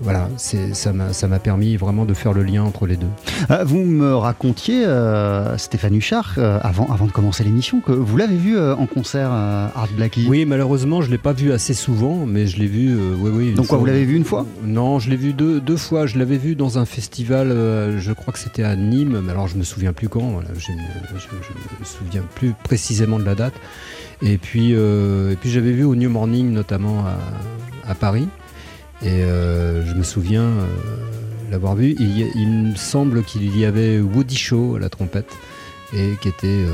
Voilà, 0.01 0.29
ça, 0.37 0.93
m'a, 0.93 1.39
permis 1.39 1.77
vraiment 1.77 2.05
de 2.05 2.15
faire 2.15 2.33
le 2.33 2.43
lien 2.43 2.65
entre 2.65 2.87
les 2.87 2.97
deux. 2.97 3.09
Euh, 3.51 3.65
Vous 3.65 3.79
me 3.79 4.15
racontiez, 4.15 4.85
euh, 4.85 5.57
Stéphane 5.57 5.95
Huchard, 5.95 6.35
euh, 6.39 6.59
avant, 6.63 6.87
avant 6.93 7.07
de 7.07 7.13
commencer 7.13 7.45
l'émission, 7.45 7.81
que 7.81 7.93
vous 7.93 8.17
l'avez 8.17 8.37
vu 8.37 8.57
euh, 8.57 8.75
en 8.75 8.87
concert, 8.87 9.31
Art 9.31 9.89
Blackie. 9.97 10.27
Oui, 10.29 10.47
malheureusement, 10.47 11.01
je 11.01 11.07
ne 11.07 11.13
l'ai 11.13 11.19
pas 11.19 11.33
vu 11.33 11.53
assez 11.53 11.75
souvent, 11.75 12.27
mais 12.27 12.47
je 12.47 12.59
l'ai 12.59 12.67
vu. 12.67 12.97
oui, 13.19 13.31
oui, 13.33 13.55
Donc 13.55 13.69
quoi, 13.69 13.79
vous 13.79 13.87
l'avez 13.87 14.05
vu 14.05 14.17
une 14.17 14.25
fois? 14.25 14.47
Non, 14.65 14.99
je 14.99 15.11
l'ai 15.11 15.17
vu 15.17 15.33
deux, 15.33 15.61
deux 15.61 15.77
fois. 15.77 16.07
Je 16.07 16.19
l'avais 16.19 16.39
vu 16.39 16.57
dans 16.57 16.79
un 16.79 16.85
festival, 16.87 17.49
je 17.51 18.13
crois 18.13 18.33
que 18.33 18.41
c'était 18.41 18.65
à 18.65 18.75
Nîmes, 18.77 19.21
mais 19.25 19.31
alors 19.31 19.47
je 19.47 19.57
me 19.57 19.63
souviens 19.65 19.93
plus 19.93 20.09
quand. 20.09 20.29
Voilà, 20.29 20.49
je, 20.57 20.73
ne 20.73 20.77
me 20.77 21.85
souviens 21.85 22.23
plus 22.35 22.53
précisément 22.65 23.19
de 23.19 23.25
la 23.25 23.35
date. 23.35 23.55
Et 24.23 24.39
puis, 24.39 24.73
et 24.73 25.37
puis 25.41 25.51
j'avais 25.51 25.73
vu 25.73 25.85
au 25.85 25.95
New 25.95 26.11
Morning, 26.11 26.51
notamment 26.51 27.05
à, 27.07 27.91
à 27.91 27.95
Paris. 27.95 28.29
Et 29.05 29.23
euh, 29.23 29.85
je 29.87 29.95
me 29.95 30.03
souviens, 30.03 30.43
euh, 30.43 30.67
l'avoir 31.51 31.75
vu. 31.77 31.95
Il, 31.99 32.19
y 32.19 32.23
a- 32.23 32.29
il 32.35 32.49
me 32.49 32.75
semble 32.77 33.23
qu'il 33.23 33.57
y 33.57 33.65
avait 33.65 34.01
Woody 34.01 34.37
Shaw 34.37 34.77
à 34.77 34.79
la 34.81 34.89
trompette 34.89 35.31
et 35.95 36.13
qui 36.23 36.29
était 36.29 36.47
euh, 36.47 36.71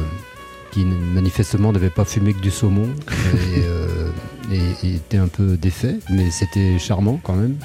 qui 0.71 0.85
manifestement 0.85 1.73
n'avait 1.73 1.91
pas 1.91 2.05
fumé 2.05 2.33
que 2.33 2.41
du 2.41 2.51
saumon 2.53 2.87
et, 2.87 3.63
euh, 3.65 4.09
et- 4.53 4.87
et 4.87 4.95
était 4.95 5.17
un 5.17 5.27
peu 5.27 5.57
défait, 5.57 5.97
mais 6.09 6.31
c'était 6.31 6.79
charmant 6.79 7.21
quand 7.25 7.35
même. 7.35 7.57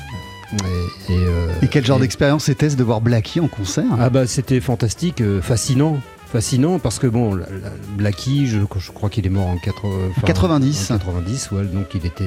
Et, 1.10 1.12
euh, 1.12 1.47
quel 1.69 1.86
genre 1.86 1.99
d'expérience 1.99 2.45
c'était 2.45 2.69
de 2.69 2.84
voir 2.84 3.01
Blackie 3.01 3.39
en 3.39 3.47
concert? 3.47 3.84
Ah 3.99 4.10
bah 4.10 4.25
c'était 4.28 4.62
fantastique, 4.62 5.21
euh, 5.21 5.41
fascinant. 5.41 5.99
Fascinant 6.31 6.79
parce 6.79 6.99
que 6.99 7.07
bon, 7.07 7.35
la- 7.35 7.45
la- 7.45 7.69
Blackie, 7.97 8.47
je, 8.47 8.59
je 8.77 8.91
crois 8.91 9.09
qu'il 9.09 9.25
est 9.25 9.29
mort 9.29 9.47
en 9.47 9.57
80, 9.57 9.95
enfin, 10.09 10.21
90. 10.27 10.91
en 10.91 10.97
90, 10.97 11.51
ouais, 11.51 11.63
donc 11.65 11.88
il 11.95 12.05
était, 12.05 12.23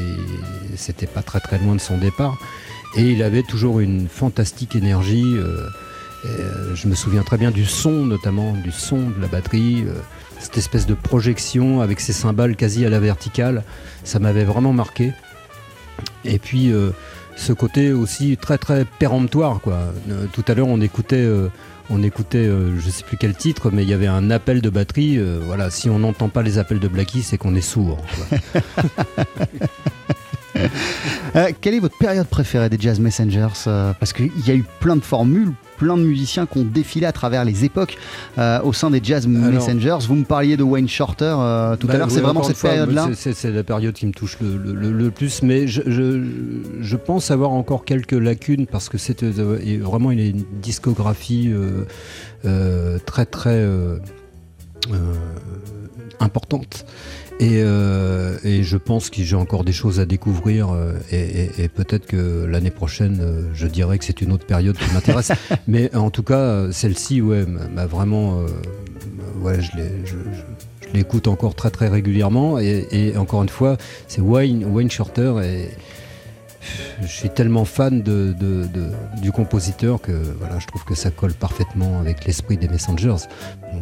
c'était 0.76 1.06
pas 1.06 1.22
très 1.22 1.40
très 1.40 1.58
loin 1.58 1.74
de 1.74 1.80
son 1.80 1.98
départ. 1.98 2.38
Et 2.96 3.02
il 3.02 3.22
avait 3.22 3.42
toujours 3.42 3.80
une 3.80 4.08
fantastique 4.08 4.76
énergie. 4.76 5.34
euh, 5.36 5.66
et, 6.24 6.28
euh, 6.40 6.74
je 6.74 6.88
me 6.88 6.94
souviens 6.94 7.22
très 7.22 7.36
bien 7.36 7.50
du 7.50 7.64
son, 7.66 7.90
notamment 8.06 8.52
du 8.52 8.72
son 8.72 8.96
de 9.10 9.20
la 9.20 9.28
batterie, 9.28 9.84
euh, 9.86 9.92
cette 10.40 10.56
espèce 10.56 10.86
de 10.86 10.94
projection 10.94 11.80
avec 11.80 12.00
ses 12.00 12.12
cymbales 12.12 12.56
quasi 12.56 12.86
à 12.86 12.90
la 12.90 12.98
verticale. 13.00 13.62
Ça 14.04 14.18
m'avait 14.20 14.44
vraiment 14.44 14.72
marqué. 14.72 15.12
Et 16.24 16.38
puis 16.38 16.72
euh, 16.72 16.90
ce 17.36 17.52
côté 17.52 17.92
aussi 17.92 18.36
très 18.36 18.58
très 18.58 18.84
péremptoire 18.98 19.60
quoi. 19.60 19.78
Euh, 20.10 20.26
tout 20.32 20.44
à 20.48 20.54
l'heure 20.54 20.68
on 20.68 20.80
écoutait 20.80 21.16
euh, 21.16 21.48
on 21.90 22.02
écoutait 22.02 22.38
euh, 22.38 22.78
je 22.78 22.90
sais 22.90 23.02
plus 23.04 23.16
quel 23.16 23.34
titre 23.34 23.70
mais 23.70 23.82
il 23.82 23.88
y 23.88 23.94
avait 23.94 24.06
un 24.06 24.30
appel 24.30 24.60
de 24.60 24.70
batterie 24.70 25.16
euh, 25.18 25.40
voilà 25.42 25.70
si 25.70 25.88
on 25.88 25.98
n'entend 25.98 26.28
pas 26.28 26.42
les 26.42 26.58
appels 26.58 26.80
de 26.80 26.88
Blackie 26.88 27.22
c'est 27.22 27.38
qu'on 27.38 27.54
est 27.54 27.60
sourd. 27.60 27.98
Euh, 31.36 31.50
quelle 31.60 31.74
est 31.74 31.78
votre 31.78 31.96
période 31.98 32.26
préférée 32.26 32.68
des 32.68 32.78
Jazz 32.80 32.98
Messengers 32.98 33.46
Euh, 33.68 33.92
Parce 34.00 34.12
qu'il 34.12 34.30
y 34.44 34.50
a 34.50 34.54
eu 34.54 34.64
plein 34.80 34.96
de 34.96 35.02
formules, 35.04 35.52
plein 35.78 35.96
de 35.96 36.02
musiciens 36.02 36.46
qui 36.46 36.58
ont 36.58 36.64
défilé 36.64 37.06
à 37.06 37.12
travers 37.12 37.44
les 37.44 37.64
époques 37.64 37.96
euh, 38.38 38.60
au 38.62 38.72
sein 38.72 38.90
des 38.90 39.00
Jazz 39.02 39.26
Messengers. 39.26 39.98
Vous 40.06 40.16
me 40.16 40.24
parliez 40.24 40.56
de 40.56 40.62
Wayne 40.62 40.88
Shorter 40.88 41.34
euh, 41.38 41.76
tout 41.76 41.86
Bah, 41.86 41.94
à 41.94 41.96
l'heure, 41.98 42.08
oui, 42.08 42.12
c'est 42.14 42.20
vraiment 42.20 42.42
cette 42.42 42.60
période-là 42.60 43.08
c'est- 43.14 43.44
la 43.50 43.62
période 43.62 43.94
qui 43.94 44.06
me 44.06 44.12
touche 44.12 44.36
le, 44.40 44.56
le- 44.56 44.72
le- 44.74 44.92
le 44.92 45.10
plus, 45.10 45.42
mais 45.42 45.66
je, 45.68 45.82
je- 45.86 46.22
je 46.80 46.96
pense 46.96 47.30
avoir 47.30 47.50
encore 47.52 47.84
quelques 47.84 48.12
lacunes 48.12 48.66
parce 48.66 48.88
que 48.88 48.98
c'est 48.98 49.22
euh, 49.22 49.58
vraiment 49.80 50.10
une 50.10 50.42
discographie 50.60 51.50
euh, 52.44 52.98
très 53.06 53.24
très 53.26 53.64
importante. 56.20 56.84
Et, 57.40 57.60
euh, 57.62 58.36
et 58.42 58.64
je 58.64 58.76
pense 58.76 59.10
que 59.10 59.22
j'ai 59.22 59.36
encore 59.36 59.62
des 59.62 59.72
choses 59.72 60.00
à 60.00 60.06
découvrir 60.06 60.70
euh, 60.70 60.94
et, 61.12 61.20
et- 61.44 61.50
et 61.62 61.68
peut-être 61.68 62.06
que 62.06 62.44
l'année 62.44 62.72
prochaine, 62.72 63.18
euh, 63.20 63.42
je 63.54 63.68
dirais 63.68 63.98
que 63.98 64.04
c'est 64.04 64.20
une 64.20 64.32
autre 64.32 64.44
période 64.46 64.76
qui 64.76 64.92
m'intéresse. 64.92 65.30
Mais 65.68 65.94
en 65.94 66.10
tout 66.10 66.24
cas, 66.24 66.34
euh, 66.38 66.72
celle-ci, 66.72 67.20
ouais, 67.22 67.46
m'a 67.46 67.86
vraiment, 67.86 68.40
euh, 68.40 68.46
ouais, 69.40 69.60
je 69.60 69.76
l'ai- 69.76 69.92
je- 70.04 70.16
je- 70.16 70.88
je 70.88 70.92
l'écoute 70.94 71.28
encore 71.28 71.54
très 71.54 71.70
très 71.70 71.86
régulièrement. 71.88 72.58
Et, 72.58 72.88
et 72.90 73.16
encore 73.16 73.44
une 73.44 73.48
fois, 73.48 73.76
c'est 74.08 74.20
Wayne, 74.20 74.64
Wayne 74.64 74.90
Shorter 74.90 75.34
et 75.44 75.68
je 77.00 77.06
suis 77.06 77.30
tellement 77.30 77.64
fan 77.64 78.02
de, 78.02 78.34
de- 78.38 78.64
de- 78.66 79.20
du 79.22 79.30
compositeur 79.30 80.00
que 80.00 80.12
voilà, 80.40 80.58
je 80.58 80.66
trouve 80.66 80.84
que 80.84 80.96
ça 80.96 81.10
colle 81.12 81.32
parfaitement 81.34 82.00
avec 82.00 82.24
l'esprit 82.24 82.56
des 82.56 82.66
Messengers. 82.68 83.14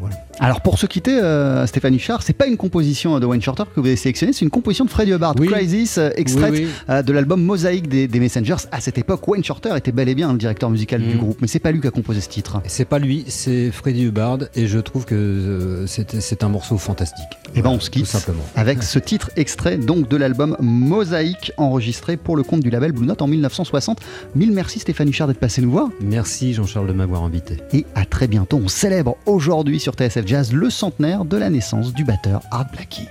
Voilà. 0.01 0.16
Alors 0.38 0.61
pour 0.61 0.79
se 0.79 0.85
quitter, 0.87 1.18
euh, 1.18 1.66
Stéphane 1.66 1.94
Huchard, 1.94 2.22
c'est 2.22 2.35
pas 2.35 2.46
une 2.46 2.59
composition 2.59 3.18
de 3.18 3.25
Wayne 3.25 3.40
Shorter 3.40 3.62
que 3.75 3.81
vous 3.81 3.87
avez 3.87 3.96
sélectionnée, 3.96 4.33
c'est 4.35 4.44
une 4.44 4.51
composition 4.51 4.85
de 4.85 4.90
Freddie 4.90 5.12
Hubbard, 5.12 5.35
Oui. 5.38 5.49
Crisis, 5.49 5.96
euh, 5.96 6.11
extraite 6.16 6.53
Oui, 6.53 6.64
oui. 6.66 6.68
euh, 6.90 7.03
de 7.03 7.12
l'album 7.12 7.42
Mosaïque 7.42 7.88
des, 7.88 8.07
des 8.07 8.20
Messengers. 8.20 8.57
À 8.70 8.81
cette 8.81 8.99
époque, 8.99 9.27
Wayne 9.27 9.42
Shorter 9.42 9.70
était 9.77 9.92
bel 9.92 10.09
et 10.11 10.14
bien 10.14 10.31
le 10.33 10.38
directeur 10.38 10.68
musical 10.68 11.01
du 11.01 11.14
Mm. 11.14 11.18
groupe, 11.18 11.38
mais 11.40 11.46
c'est 11.46 11.59
pas 11.59 11.70
lui 11.72 11.81
qui 11.81 11.87
a 11.87 11.90
composé 11.90 12.20
ce 12.20 12.29
titre. 12.29 12.61
C'est 12.66 12.85
pas 12.85 12.99
lui, 12.99 13.25
c'est 13.29 13.70
Freddie 13.70 14.05
Hubbard 14.05 14.40
et 14.55 14.66
je 14.66 14.79
trouve 14.79 15.07
que 15.07 15.14
euh, 15.14 15.87
c'est 15.87 16.44
un 16.44 16.49
morceau 16.49 16.77
fantastique. 16.77 17.25
Et 17.55 17.62
ben 17.62 17.62
Voilà, 17.62 17.77
on 17.79 17.81
se 17.81 17.88
quitte 17.88 18.05
Tout 18.05 18.11
simplement. 18.11 18.42
avec 18.57 18.83
ce 18.83 18.99
titre 18.99 19.31
extrait 19.37 19.79
donc 19.79 20.09
de 20.09 20.16
l'album 20.16 20.57
Mosaïque 20.61 21.53
enregistré 21.57 22.16
pour 22.18 22.37
le 22.37 22.42
compte 22.42 22.61
du 22.61 22.68
label 22.70 22.92
Blue 22.92 23.07
Note 23.07 23.22
en 23.22 23.27
1960. 23.27 24.01
Mille 24.35 24.53
merci 24.53 24.81
Stéphane 24.81 25.09
Huchard 25.09 25.29
d'être 25.29 25.38
passé 25.40 25.62
nous 25.62 25.70
voir 25.70 25.88
Merci 26.01 26.53
Jean-Charles 26.53 26.88
de 26.88 26.92
m'avoir 26.92 27.22
invité. 27.22 27.57
et 27.72 27.87
à 27.94 28.05
très 28.05 28.27
bientôt. 28.29 28.61
On 28.62 28.68
célèbre 28.68 29.16
aujourd'hui 29.27 29.76
sur 29.79 29.95
TSF 29.95 30.27
Jazz 30.27 30.53
le 30.53 30.71
centenaire 30.71 31.25
de 31.25 31.37
la 31.37 31.51
naissance 31.51 31.93
du 31.93 32.05
batteur 32.05 32.43
Art 32.51 32.71
Blackie. 32.73 33.09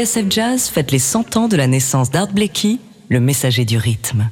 TSF 0.00 0.30
Jazz 0.30 0.68
fête 0.70 0.92
les 0.92 0.98
100 0.98 1.36
ans 1.36 1.46
de 1.46 1.58
la 1.58 1.66
naissance 1.66 2.10
d'Art 2.10 2.32
Blakey, 2.32 2.78
le 3.10 3.20
messager 3.20 3.66
du 3.66 3.76
rythme. 3.76 4.30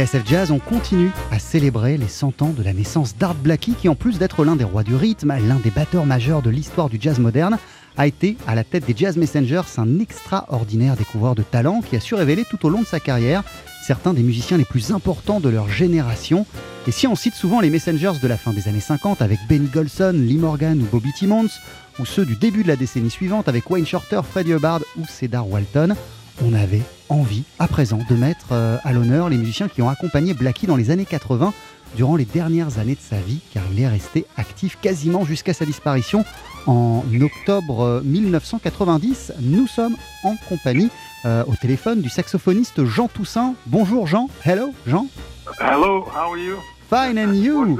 TSF 0.00 0.26
Jazz, 0.26 0.50
on 0.50 0.58
continue 0.58 1.10
à 1.30 1.38
célébrer 1.38 1.98
les 1.98 2.08
100 2.08 2.40
ans 2.40 2.54
de 2.56 2.62
la 2.62 2.72
naissance 2.72 3.14
d'Art 3.18 3.34
Blakey, 3.34 3.72
qui 3.72 3.86
en 3.86 3.94
plus 3.94 4.18
d'être 4.18 4.46
l'un 4.46 4.56
des 4.56 4.64
rois 4.64 4.82
du 4.82 4.94
rythme, 4.94 5.28
l'un 5.46 5.56
des 5.56 5.70
batteurs 5.70 6.06
majeurs 6.06 6.40
de 6.40 6.48
l'histoire 6.48 6.88
du 6.88 6.96
jazz 6.98 7.18
moderne, 7.18 7.58
a 7.98 8.06
été 8.06 8.38
à 8.46 8.54
la 8.54 8.64
tête 8.64 8.86
des 8.86 8.94
Jazz 8.96 9.18
Messengers 9.18 9.60
un 9.76 9.98
extraordinaire 9.98 10.96
découvreur 10.96 11.34
de 11.34 11.42
talent 11.42 11.82
qui 11.82 11.96
a 11.96 12.00
su 12.00 12.14
révéler 12.14 12.46
tout 12.48 12.64
au 12.64 12.70
long 12.70 12.80
de 12.80 12.86
sa 12.86 12.98
carrière 12.98 13.42
certains 13.82 14.14
des 14.14 14.22
musiciens 14.22 14.56
les 14.56 14.64
plus 14.64 14.90
importants 14.90 15.38
de 15.38 15.50
leur 15.50 15.68
génération. 15.68 16.46
Et 16.86 16.92
si 16.92 17.06
on 17.06 17.14
cite 17.14 17.34
souvent 17.34 17.60
les 17.60 17.68
Messengers 17.68 18.20
de 18.22 18.28
la 18.28 18.38
fin 18.38 18.54
des 18.54 18.68
années 18.68 18.80
50 18.80 19.20
avec 19.20 19.38
Benny 19.50 19.68
Golson, 19.68 20.14
Lee 20.14 20.38
Morgan 20.38 20.80
ou 20.80 20.86
Bobby 20.86 21.12
Timmons, 21.12 21.50
ou 21.98 22.06
ceux 22.06 22.24
du 22.24 22.36
début 22.36 22.62
de 22.62 22.68
la 22.68 22.76
décennie 22.76 23.10
suivante 23.10 23.48
avec 23.48 23.68
Wayne 23.68 23.84
Shorter, 23.84 24.22
Freddie 24.22 24.52
Hubbard 24.52 24.80
ou 24.96 25.04
Cedar 25.06 25.46
Walton, 25.46 25.94
on 26.44 26.52
avait 26.54 26.82
envie, 27.08 27.44
à 27.58 27.68
présent, 27.68 27.98
de 28.08 28.14
mettre 28.14 28.46
euh, 28.52 28.76
à 28.84 28.92
l'honneur 28.92 29.28
les 29.28 29.36
musiciens 29.36 29.68
qui 29.68 29.82
ont 29.82 29.88
accompagné 29.88 30.34
Blackie 30.34 30.66
dans 30.66 30.76
les 30.76 30.90
années 30.90 31.04
80, 31.04 31.52
durant 31.96 32.16
les 32.16 32.24
dernières 32.24 32.78
années 32.78 32.94
de 32.94 33.00
sa 33.00 33.20
vie, 33.20 33.40
car 33.52 33.64
il 33.72 33.80
est 33.80 33.88
resté 33.88 34.26
actif 34.36 34.78
quasiment 34.80 35.24
jusqu'à 35.24 35.52
sa 35.52 35.64
disparition 35.64 36.24
en 36.66 37.02
octobre 37.20 37.80
euh, 37.82 38.00
1990. 38.04 39.32
Nous 39.40 39.66
sommes 39.66 39.96
en 40.24 40.36
compagnie 40.48 40.90
euh, 41.24 41.44
au 41.46 41.54
téléphone 41.56 42.00
du 42.00 42.08
saxophoniste 42.08 42.84
Jean 42.84 43.08
Toussaint. 43.08 43.54
Bonjour 43.66 44.06
Jean. 44.06 44.28
Hello 44.44 44.72
Jean. 44.86 45.06
Hello, 45.58 46.04
how 46.14 46.32
are 46.32 46.38
you? 46.38 46.56
Fine 46.88 47.18
and 47.18 47.34
you? 47.34 47.78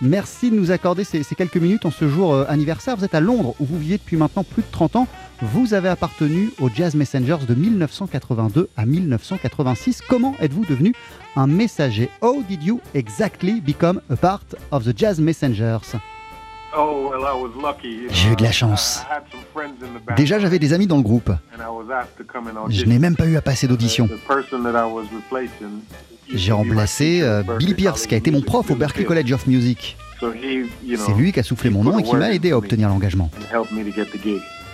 Merci 0.00 0.50
de 0.50 0.56
nous 0.56 0.70
accorder 0.70 1.04
ces, 1.04 1.22
ces 1.22 1.34
quelques 1.34 1.56
minutes 1.56 1.86
en 1.86 1.90
ce 1.90 2.08
jour 2.08 2.34
euh, 2.34 2.44
anniversaire. 2.48 2.96
Vous 2.96 3.04
êtes 3.04 3.14
à 3.14 3.20
Londres 3.20 3.54
où 3.60 3.64
vous 3.64 3.78
viviez 3.78 3.98
depuis 3.98 4.16
maintenant 4.16 4.44
plus 4.44 4.62
de 4.62 4.70
30 4.70 4.96
ans. 4.96 5.08
Vous 5.52 5.74
avez 5.74 5.90
appartenu 5.90 6.52
aux 6.58 6.70
Jazz 6.70 6.94
Messengers 6.94 7.44
de 7.46 7.54
1982 7.54 8.70
à 8.78 8.86
1986. 8.86 10.00
Comment 10.08 10.34
êtes-vous 10.40 10.64
devenu 10.64 10.94
un 11.36 11.46
messager? 11.46 12.08
How 12.22 12.42
did 12.48 12.62
you 12.62 12.80
exactly 12.94 13.60
become 13.60 14.00
a 14.08 14.16
part 14.16 14.46
of 14.70 14.84
the 14.84 14.96
Jazz 14.96 15.20
Messengers? 15.20 15.96
Oh, 16.74 17.10
well, 17.10 17.24
I 17.24 17.38
was 17.38 17.50
lucky. 17.62 17.88
you 17.88 18.08
J'ai 18.10 18.30
eu 18.30 18.36
de 18.36 18.42
la 18.42 18.52
chance. 18.52 19.02
Déjà, 20.16 20.38
j'avais 20.38 20.58
des 20.58 20.72
amis 20.72 20.86
dans 20.86 20.96
le 20.96 21.02
groupe. 21.02 21.30
Je 22.70 22.84
n'ai 22.86 22.98
même 22.98 23.14
pas 23.14 23.26
eu 23.26 23.36
à 23.36 23.42
passer 23.42 23.68
d'audition. 23.68 24.08
J'ai 26.32 26.52
remplacé 26.52 27.20
euh, 27.20 27.42
Billy 27.58 27.74
Pierce, 27.74 28.06
qui 28.06 28.14
a 28.14 28.16
été 28.16 28.30
mon 28.30 28.40
prof 28.40 28.70
au 28.70 28.76
Berklee. 28.76 29.04
College 29.04 29.32
of 29.32 29.46
Music. 29.46 29.98
C'est 31.06 31.14
lui 31.14 31.32
qui 31.32 31.40
a 31.40 31.42
soufflé 31.42 31.70
mon 31.70 31.84
nom 31.84 31.98
et 31.98 32.02
qui 32.02 32.10
m'a 32.20 32.32
aidé 32.32 32.52
à 32.52 32.58
obtenir 32.58 32.88
l'engagement. 32.88 33.30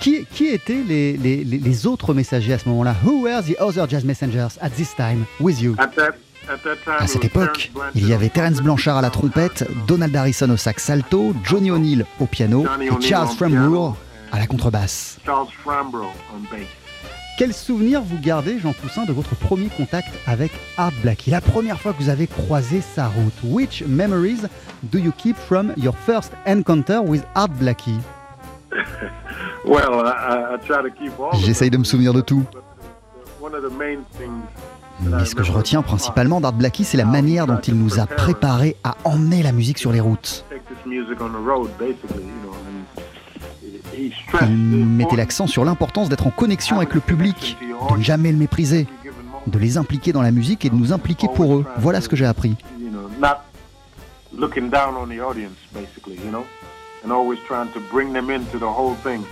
Qui, 0.01 0.24
qui 0.32 0.46
étaient 0.46 0.82
les, 0.88 1.16
les- 1.18 1.44
les- 1.44 1.59
les 1.59 1.86
autres 1.86 2.14
messagers 2.14 2.55
à 2.55 2.59
ce 2.59 2.68
moment-là? 2.70 2.94
Who 3.05 3.22
were 3.24 3.42
the 3.42 3.61
other 3.61 3.86
jazz 3.88 4.03
messengers 4.05 4.57
at 4.62 4.70
this 4.70 4.94
time 4.96 5.24
with 5.40 5.61
you? 5.61 5.74
At 5.78 5.88
that, 5.96 6.14
at 6.48 6.57
that 6.64 6.76
time, 6.84 6.94
À 7.01 7.07
cette 7.07 7.24
époque, 7.26 7.70
il 7.94 8.09
y 8.09 8.14
avait 8.14 8.30
Terence 8.30 8.62
Blanchard 8.62 8.96
à 8.96 9.03
la 9.03 9.11
trompette, 9.11 9.68
Donald 9.86 10.16
Harrison 10.16 10.48
au 10.48 10.57
sax 10.57 10.88
alto, 10.88 11.34
Johnny 11.44 11.70
O'Neill 11.70 12.07
au 12.18 12.24
piano 12.26 12.64
et 12.86 12.88
Charles 13.03 13.28
Framborough 13.36 13.94
à 14.32 14.38
la 14.38 14.46
contrebasse. 14.46 15.18
Quel 17.41 17.55
souvenir 17.55 18.03
vous 18.03 18.18
gardez, 18.18 18.59
Jean 18.59 18.74
Toussaint, 18.74 19.07
de 19.07 19.14
votre 19.14 19.34
premier 19.34 19.68
contact 19.68 20.11
avec 20.26 20.53
Art 20.76 20.93
Blakey 21.03 21.30
La 21.30 21.41
première 21.41 21.80
fois 21.80 21.95
que 21.95 22.03
vous 22.03 22.11
avez 22.11 22.26
croisé 22.26 22.82
sa 22.82 23.07
route. 23.07 23.32
Which 23.43 23.82
memories 23.86 24.43
do 24.82 24.99
you 24.99 25.11
keep 25.11 25.38
from 25.38 25.72
your 25.78 25.95
first 25.97 26.32
encounter 26.47 27.01
with 27.01 27.22
Art 27.34 27.49
Blakey 27.59 27.97
Well, 29.64 30.03
I, 30.05 30.11
I, 30.11 30.55
I 30.55 30.59
try 30.59 30.82
to 30.82 30.91
keep 30.91 31.18
all 31.18 31.30
of 31.32 31.41
J'essaye 31.43 31.70
de 31.70 31.78
me 31.78 31.84
souvenir 31.84 32.12
de 32.12 32.20
tout. 32.20 32.45
Mais 35.01 35.24
ce 35.24 35.34
que 35.34 35.43
je 35.43 35.53
retiens 35.53 35.80
principalement 35.80 36.43
d'Art 36.43 36.53
Blakey, 36.53 36.84
c'est 36.84 36.99
la 36.99 37.07
manière 37.07 37.47
dont 37.47 37.57
il 37.57 37.74
nous 37.74 37.99
a 37.99 38.07
préparés 38.07 38.76
à 38.84 38.99
emmener 39.05 39.43
la 39.43 39.53
musique 39.53 39.78
sur 39.78 39.93
les 39.93 40.01
routes. 40.01 40.45
Il 44.42 44.86
mettait 44.86 45.16
l'accent 45.16 45.46
sur 45.46 45.64
l'importance 45.64 46.09
d'être 46.09 46.26
en 46.26 46.30
connexion 46.30 46.76
avec 46.76 46.94
le 46.94 47.01
public, 47.01 47.57
de 47.90 47.96
ne 47.96 48.03
jamais 48.03 48.32
le 48.32 48.38
mépriser, 48.38 48.86
de 49.46 49.59
les 49.59 49.76
impliquer 49.78 50.12
dans 50.12 50.22
la 50.22 50.30
musique 50.30 50.64
et 50.64 50.70
de 50.70 50.74
nous 50.74 50.92
impliquer 50.92 51.28
pour 51.34 51.55
eux. 51.55 51.64
Voilà 51.78 52.01
ce 52.01 52.09
que 52.09 52.16
j'ai 52.16 52.26
appris. 52.26 52.57
looking 54.32 54.70
down 54.70 54.94
on 54.96 55.09
the 55.09 55.20
audience, 55.20 55.59
basically, 55.72 56.14
you 56.14 56.30
know, 56.30 56.46
and 57.03 57.12
always 57.12 57.38
trying 57.46 57.70
to 57.72 57.80
bring 57.90 58.12
them 58.12 58.30
into 58.30 58.59
the 58.59 58.70
whole 58.70 58.94
thing 59.03 59.24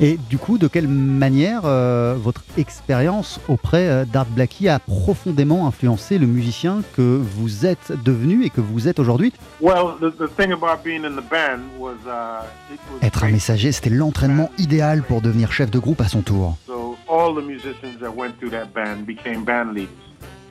Et 0.00 0.18
du 0.28 0.38
coup, 0.38 0.58
de 0.58 0.68
quelle 0.68 0.88
manière 0.88 1.62
euh, 1.64 2.16
votre 2.18 2.42
expérience 2.56 3.40
auprès 3.48 3.88
euh, 3.88 4.04
d'Art 4.04 4.26
Blakey 4.26 4.68
a 4.68 4.78
profondément 4.78 5.66
influencé 5.66 6.18
le 6.18 6.26
musicien 6.26 6.82
que 6.96 7.02
vous 7.02 7.66
êtes 7.66 7.92
devenu 8.04 8.44
et 8.44 8.50
que 8.50 8.60
vous 8.60 8.88
êtes 8.88 8.98
aujourd'hui? 8.98 9.32
Well, 9.60 9.96
the, 10.00 10.10
the 10.16 10.28
thing 10.36 10.52
about 10.52 10.82
being 10.84 11.04
in 11.04 11.16
the 11.16 11.28
band 11.28 11.62
was, 11.78 11.96
uh, 12.06 12.44
it 12.72 12.80
was 12.92 13.06
Être 13.06 13.24
un 13.24 13.30
messager, 13.30 13.72
c'était 13.72 13.90
l'entraînement 13.90 14.50
idéal 14.58 15.02
pour 15.02 15.20
devenir 15.20 15.52
chef 15.52 15.70
de 15.70 15.78
groupe 15.78 16.00
à 16.00 16.08
son 16.08 16.22
tour. 16.22 16.56
So. 16.66 16.88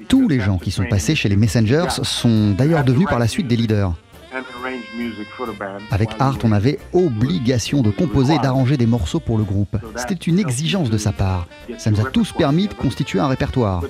Tous 0.07 0.27
les 0.27 0.39
gens 0.39 0.57
qui 0.57 0.71
sont 0.71 0.85
passés 0.85 1.15
chez 1.15 1.29
les 1.29 1.35
Messengers 1.35 1.87
sont 2.01 2.51
d'ailleurs 2.51 2.83
devenus 2.83 3.07
par 3.07 3.19
la 3.19 3.27
suite 3.27 3.47
des 3.47 3.55
leaders. 3.55 3.93
Avec 5.91 6.09
Art, 6.19 6.37
on 6.43 6.51
avait 6.51 6.79
obligation 6.93 7.81
de 7.81 7.91
composer 7.91 8.35
et 8.35 8.39
d'arranger 8.39 8.77
des 8.77 8.85
morceaux 8.85 9.19
pour 9.19 9.37
le 9.37 9.43
groupe. 9.43 9.77
C'était 9.95 10.15
une 10.15 10.39
exigence 10.39 10.89
de 10.89 10.97
sa 10.97 11.11
part. 11.11 11.47
Ça 11.77 11.91
nous 11.91 11.99
a 12.01 12.09
tous 12.09 12.31
permis 12.31 12.67
de 12.67 12.73
constituer 12.73 13.19
un 13.19 13.27
répertoire. 13.27 13.83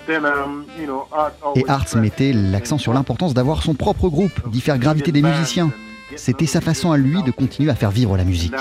Et 1.55 1.65
Art 1.67 1.85
mettait 1.95 2.33
l'accent 2.33 2.77
sur 2.77 2.93
l'importance 2.93 3.33
d'avoir 3.33 3.63
son 3.63 3.73
propre 3.73 4.09
groupe, 4.09 4.49
d'y 4.49 4.61
faire 4.61 4.77
graviter 4.77 5.11
des 5.11 5.21
musiciens. 5.21 5.71
C'était 6.15 6.45
sa 6.45 6.61
façon 6.61 6.91
à 6.91 6.97
lui 6.97 7.21
de 7.23 7.31
continuer 7.31 7.69
à 7.69 7.75
faire 7.75 7.91
vivre 7.91 8.17
la 8.17 8.23
musique. 8.23 8.53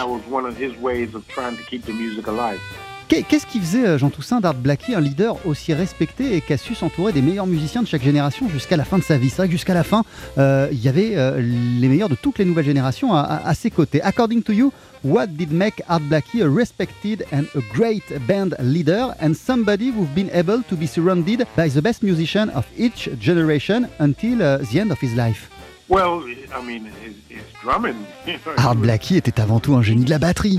Qu'est-ce 3.09 3.47
qui 3.47 3.61
faisait 3.61 3.87
euh, 3.87 3.99
Jean 3.99 4.11
Toussaint 4.11 4.41
d'Art 4.41 4.55
Blakey 4.55 4.95
un 4.95 5.01
leader 5.01 5.37
aussi 5.47 5.73
respecté 5.73 6.37
et 6.37 6.41
qui 6.41 6.53
a 6.53 6.57
su 6.57 6.75
s'entourer 6.75 7.13
des 7.13 7.23
meilleurs 7.23 7.47
musiciens 7.47 7.83
de 7.83 7.87
chaque 7.87 8.03
génération 8.03 8.49
jusqu'à 8.49 8.77
la 8.77 8.85
fin 8.85 8.99
de 8.99 9.05
sa 9.05 9.17
vie? 9.17 9.31
C'est 9.31 9.37
vrai 9.37 9.47
que 9.47 9.53
jusqu'à 9.53 9.75
la 9.75 9.85
fin, 9.85 10.03
euh, 10.39 10.67
il 10.73 10.79
y 10.83 10.89
avait 10.89 11.13
euh, 11.17 11.41
les 11.41 11.87
meilleurs 11.89 12.09
de 12.09 12.17
toutes 12.17 12.39
les 12.39 12.45
nouvelles 12.45 12.65
générations 12.65 13.15
à, 13.15 13.21
à- 13.21 13.49
à 13.49 13.55
ses 13.55 13.71
côtés. 13.71 14.03
According 14.03 14.43
to 14.43 14.53
you, 14.53 14.73
what 15.05 15.29
did 15.29 15.53
make 15.53 15.83
Art 15.89 16.01
Blakey 16.01 16.43
a 16.43 16.49
respected 16.49 17.25
and 17.33 17.45
a 17.55 17.61
great 17.73 18.03
band 18.27 18.57
leader? 18.61 19.15
And 19.21 19.35
somebody 19.35 19.93
who've 19.93 20.13
been 20.13 20.31
able 20.35 20.63
to 20.69 20.75
be 20.77 20.89
surrounded 20.89 21.45
by 21.57 21.69
the 21.69 21.81
best 21.81 22.03
musician 22.03 22.51
of 22.57 22.65
each 22.77 23.09
generation 23.21 23.89
until 24.01 24.43
uh, 24.43 24.59
the 24.73 24.81
end 24.81 24.91
of 24.91 24.99
his 25.01 25.15
life 25.15 25.49
Well, 25.89 26.25
I 26.53 26.61
mean, 26.67 26.87
his, 27.05 27.15
his 27.29 27.45
drumming. 27.63 27.95
You 28.27 28.33
know, 28.45 28.53
he 28.59 28.67
Art 28.67 28.75
Blakey 28.79 29.15
était 29.19 29.41
avant 29.41 29.61
tout 29.61 29.75
un 29.77 29.83
génie 29.83 30.05
de 30.05 30.11
la 30.11 30.19
batterie. 30.19 30.59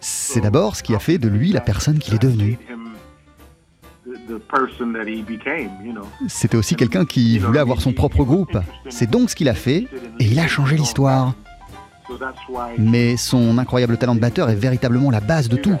C'est 0.00 0.40
d'abord 0.40 0.76
ce 0.76 0.82
qui 0.82 0.94
a 0.94 0.98
fait 0.98 1.18
de 1.18 1.28
lui 1.28 1.52
la 1.52 1.60
personne 1.60 1.98
qu'il 1.98 2.14
est 2.14 2.22
devenu. 2.22 2.58
C'était 6.28 6.56
aussi 6.56 6.76
quelqu'un 6.76 7.04
qui 7.04 7.38
voulait 7.38 7.60
avoir 7.60 7.80
son 7.80 7.92
propre 7.92 8.24
groupe. 8.24 8.58
C'est 8.88 9.08
donc 9.08 9.30
ce 9.30 9.36
qu'il 9.36 9.48
a 9.48 9.54
fait 9.54 9.86
et 10.18 10.24
il 10.24 10.38
a 10.38 10.46
changé 10.46 10.76
l'histoire. 10.76 11.34
Mais 12.78 13.16
son 13.16 13.58
incroyable 13.58 13.96
talent 13.96 14.14
de 14.14 14.20
batteur 14.20 14.50
est 14.50 14.54
véritablement 14.54 15.10
la 15.10 15.20
base 15.20 15.48
de 15.48 15.56
tout. 15.56 15.76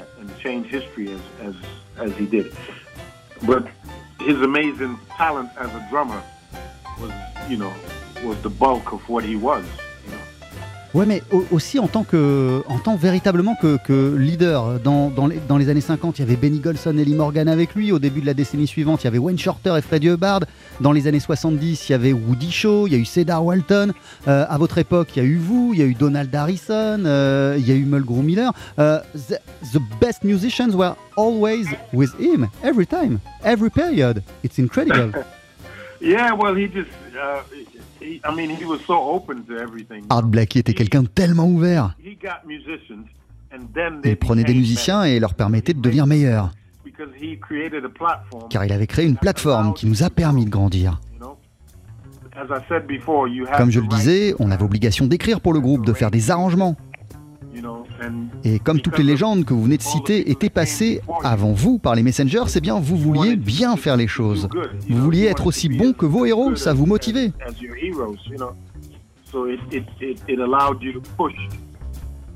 Ouais, 10.94 11.06
mais 11.06 11.24
au- 11.32 11.44
aussi 11.50 11.80
en 11.80 11.88
tant 11.88 12.04
que, 12.04 12.62
en 12.68 12.78
tant 12.78 12.94
véritablement 12.94 13.56
que, 13.60 14.14
leader. 14.16 14.78
Dans, 14.78 15.10
dans, 15.10 15.58
les, 15.58 15.68
années 15.68 15.80
50, 15.80 16.18
il 16.18 16.22
y 16.22 16.24
avait 16.24 16.36
Benny 16.36 16.60
Golson 16.60 16.96
et 16.96 17.04
Lee 17.04 17.14
Morgan 17.14 17.48
avec 17.48 17.74
lui. 17.74 17.90
Au 17.90 17.98
début 17.98 18.20
de 18.20 18.26
la 18.26 18.34
décennie 18.34 18.68
suivante, 18.68 19.02
il 19.02 19.06
y 19.06 19.08
avait 19.08 19.18
Wayne 19.18 19.38
Shorter 19.38 19.74
et 19.76 19.82
Freddie 19.82 20.08
Hubbard. 20.08 20.42
Dans 20.80 20.92
les 20.92 21.08
années 21.08 21.18
70, 21.18 21.88
il 21.88 21.92
y 21.92 21.94
avait 21.96 22.12
Woody 22.12 22.52
Shaw, 22.52 22.86
il 22.86 22.92
y 22.92 22.96
a 22.96 22.98
eu 22.98 23.04
Cedar 23.04 23.44
Walton. 23.44 23.92
Euh, 24.28 24.46
à 24.48 24.56
votre 24.56 24.78
époque, 24.78 25.08
il 25.16 25.22
y 25.22 25.26
a 25.26 25.28
eu 25.28 25.36
vous, 25.36 25.72
il 25.74 25.80
y 25.80 25.82
a 25.82 25.86
eu 25.86 25.94
Donald 25.94 26.32
Harrison, 26.32 27.02
euh, 27.04 27.56
il 27.58 27.68
y 27.68 27.72
a 27.72 27.74
eu 27.74 27.84
Mulgrew 27.84 28.22
Miller. 28.22 28.52
Euh, 28.78 29.00
the, 29.72 29.80
best 30.00 30.22
musicians 30.22 30.76
were 30.76 30.94
always 31.16 31.66
with 31.92 32.10
him, 32.20 32.48
every 32.62 32.86
time, 32.86 33.18
every 33.42 33.70
period. 33.70 34.22
It's 34.44 34.58
incredible. 34.58 35.10
Yeah, 36.00 36.34
well, 36.34 36.54
he 36.54 36.66
just, 36.68 36.90
uh, 37.18 37.40
I 38.04 38.34
mean, 38.36 38.50
he 38.50 38.64
was 38.64 38.78
so 38.86 38.94
open 38.94 39.44
to 39.44 39.56
everything. 39.56 40.04
Art 40.10 40.26
Blakey 40.26 40.60
était 40.60 40.74
quelqu'un 40.74 41.02
de 41.02 41.08
tellement 41.08 41.46
ouvert. 41.46 41.96
He 41.98 42.16
got 42.22 42.46
musicians, 42.46 43.06
and 43.52 43.66
then 43.74 44.00
they 44.02 44.12
Il 44.12 44.16
prenait 44.16 44.44
des 44.44 44.54
musiciens 44.54 45.04
et 45.04 45.18
leur 45.18 45.34
permettait 45.34 45.74
de 45.74 45.80
devenir 45.80 46.06
meilleurs. 46.06 46.50
Car 48.50 48.64
il 48.64 48.72
avait 48.72 48.86
créé 48.86 49.06
une 49.06 49.16
plateforme 49.16 49.74
qui 49.74 49.86
nous 49.86 50.02
a 50.02 50.10
permis 50.10 50.44
de 50.44 50.50
grandir. 50.50 51.00
Comme 53.56 53.70
je 53.70 53.80
le 53.80 53.86
disais, 53.86 54.34
on 54.38 54.50
avait 54.50 54.64
obligation 54.64 55.06
d'écrire 55.06 55.40
pour 55.40 55.52
le 55.52 55.60
groupe, 55.60 55.86
de 55.86 55.92
faire 55.92 56.10
des 56.10 56.30
arrangements. 56.30 56.76
Et 58.44 58.58
comme 58.58 58.80
toutes 58.80 58.98
les 58.98 59.04
légendes 59.04 59.44
que 59.44 59.54
vous 59.54 59.64
venez 59.64 59.76
de 59.76 59.82
citer 59.82 60.30
étaient 60.30 60.50
passées 60.50 61.00
avant 61.22 61.52
vous 61.52 61.78
par 61.78 61.94
les 61.94 62.02
messengers, 62.02 62.44
c'est 62.48 62.60
bien 62.60 62.78
vous 62.80 62.96
vouliez 62.96 63.36
bien 63.36 63.76
faire 63.76 63.96
les 63.96 64.08
choses. 64.08 64.48
Vous 64.88 65.02
vouliez 65.02 65.24
être 65.24 65.46
aussi 65.46 65.68
bon 65.68 65.92
que 65.92 66.06
vos 66.06 66.24
héros, 66.24 66.54
ça 66.56 66.72
vous 66.72 66.86
motivait. 66.86 67.32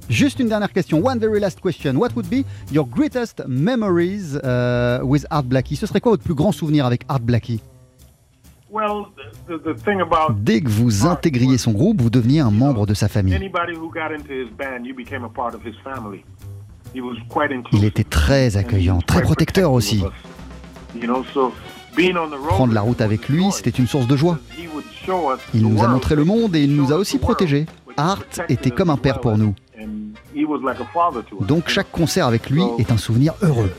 Juste 0.09 0.41
une 0.41 0.49
dernière 0.49 0.73
question, 0.73 1.05
one 1.05 1.19
very 1.19 1.39
last 1.39 1.61
question. 1.61 1.95
What 1.97 2.11
would 2.16 2.29
be 2.31 2.45
your 2.73 2.87
greatest 2.87 3.43
memories 3.47 4.37
uh, 4.43 5.05
with 5.05 5.27
Art 5.29 5.45
Blakey 5.45 5.77
Ce 5.77 5.87
serait 5.87 6.01
quoi 6.01 6.12
votre 6.12 6.23
plus 6.23 6.35
grand 6.35 6.51
souvenir 6.51 6.87
avec 6.87 7.03
Art 7.09 7.21
Blakey 7.21 7.61
Dès 10.37 10.61
que 10.61 10.69
vous 10.69 11.07
intégriez 11.07 11.59
son 11.59 11.73
groupe, 11.73 12.03
vous 12.03 12.11
deveniez 12.11 12.41
un 12.41 12.51
membre 12.51 12.87
de 12.87 12.95
sa 12.95 13.09
famille. 13.09 13.39
Il 17.73 17.85
était 17.85 18.05
très 18.05 18.57
accueillant, 18.57 19.01
très 19.01 19.23
protecteur 19.23 19.73
aussi. 19.73 20.05
Prendre 22.49 22.73
la 22.73 22.81
route 22.81 23.01
avec 23.01 23.29
lui, 23.29 23.51
c'était 23.53 23.71
une 23.71 23.87
source 23.87 24.07
de 24.07 24.16
joie. 24.16 24.39
Il 25.55 25.62
nous 25.62 25.83
a 25.83 25.89
montré 25.89 26.14
le 26.14 26.25
monde 26.25 26.55
et 26.55 26.62
il 26.62 26.75
nous 26.75 26.93
a 26.93 26.97
aussi 26.97 27.19
protégés. 27.19 27.66
Art 27.97 28.23
était 28.49 28.71
comme 28.71 28.91
un 28.91 28.97
père 28.97 29.21
pour 29.21 29.37
nous. 29.37 29.55
Donc 31.41 31.69
chaque 31.69 31.91
concert 31.91 32.27
avec 32.27 32.51
lui 32.51 32.62
est 32.79 32.93
un 32.93 32.97
souvenir 32.97 33.35
heureux. 33.43 33.71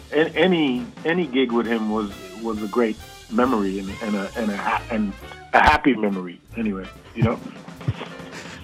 Memory 3.32 3.80
and, 3.80 3.90
and 4.02 4.16
a 4.16 4.30
and 4.36 4.52
a 4.52 4.58
ha- 4.58 4.82
and 4.92 5.14
a 5.54 5.60
happy 5.60 5.96
memory 5.96 6.40
anyway. 6.58 6.86
You 7.16 7.24
know? 7.24 7.40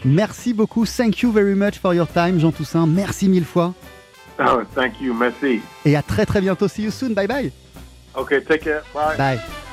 Merci 0.04 0.54
beaucoup. 0.54 0.88
Thank 0.88 1.22
you 1.24 1.32
very 1.32 1.56
much 1.56 1.78
for 1.80 1.94
your 1.94 2.08
time, 2.08 2.40
Jean 2.40 2.52
Toussaint. 2.52 2.88
Merci 2.88 3.28
mille 3.28 3.46
fois. 3.46 3.74
Oh, 4.40 4.64
thank 4.76 5.00
you, 5.02 5.14
merci. 5.14 5.62
Et 5.86 5.96
à 5.96 6.02
très 6.02 6.26
très 6.26 6.42
bientôt. 6.42 6.68
See 6.68 6.84
you 6.84 6.92
soon. 6.92 7.14
Bye 7.14 7.28
bye. 7.28 7.52
Okay, 8.16 8.42
take 8.42 8.62
care. 8.64 8.84
Bye. 8.94 9.18
Bye. 9.18 9.65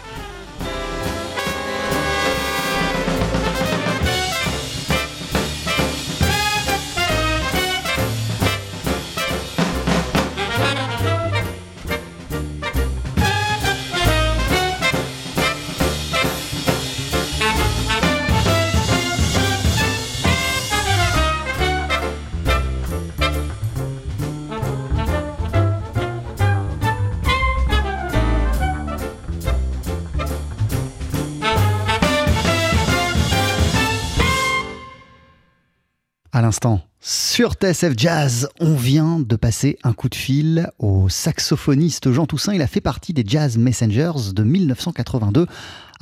À 36.35 36.41
l'instant, 36.41 36.80
sur 36.99 37.53
TSF 37.53 37.93
Jazz, 37.95 38.49
on 38.59 38.74
vient 38.74 39.20
de 39.20 39.37
passer 39.37 39.76
un 39.83 39.93
coup 39.93 40.09
de 40.09 40.14
fil 40.14 40.70
au 40.78 41.11
saxophoniste 41.11 42.11
Jean 42.11 42.24
Toussaint. 42.24 42.55
Il 42.55 42.62
a 42.62 42.66
fait 42.66 42.80
partie 42.80 43.12
des 43.12 43.22
Jazz 43.26 43.59
Messengers 43.59 44.33
de 44.35 44.43
1982 44.43 45.47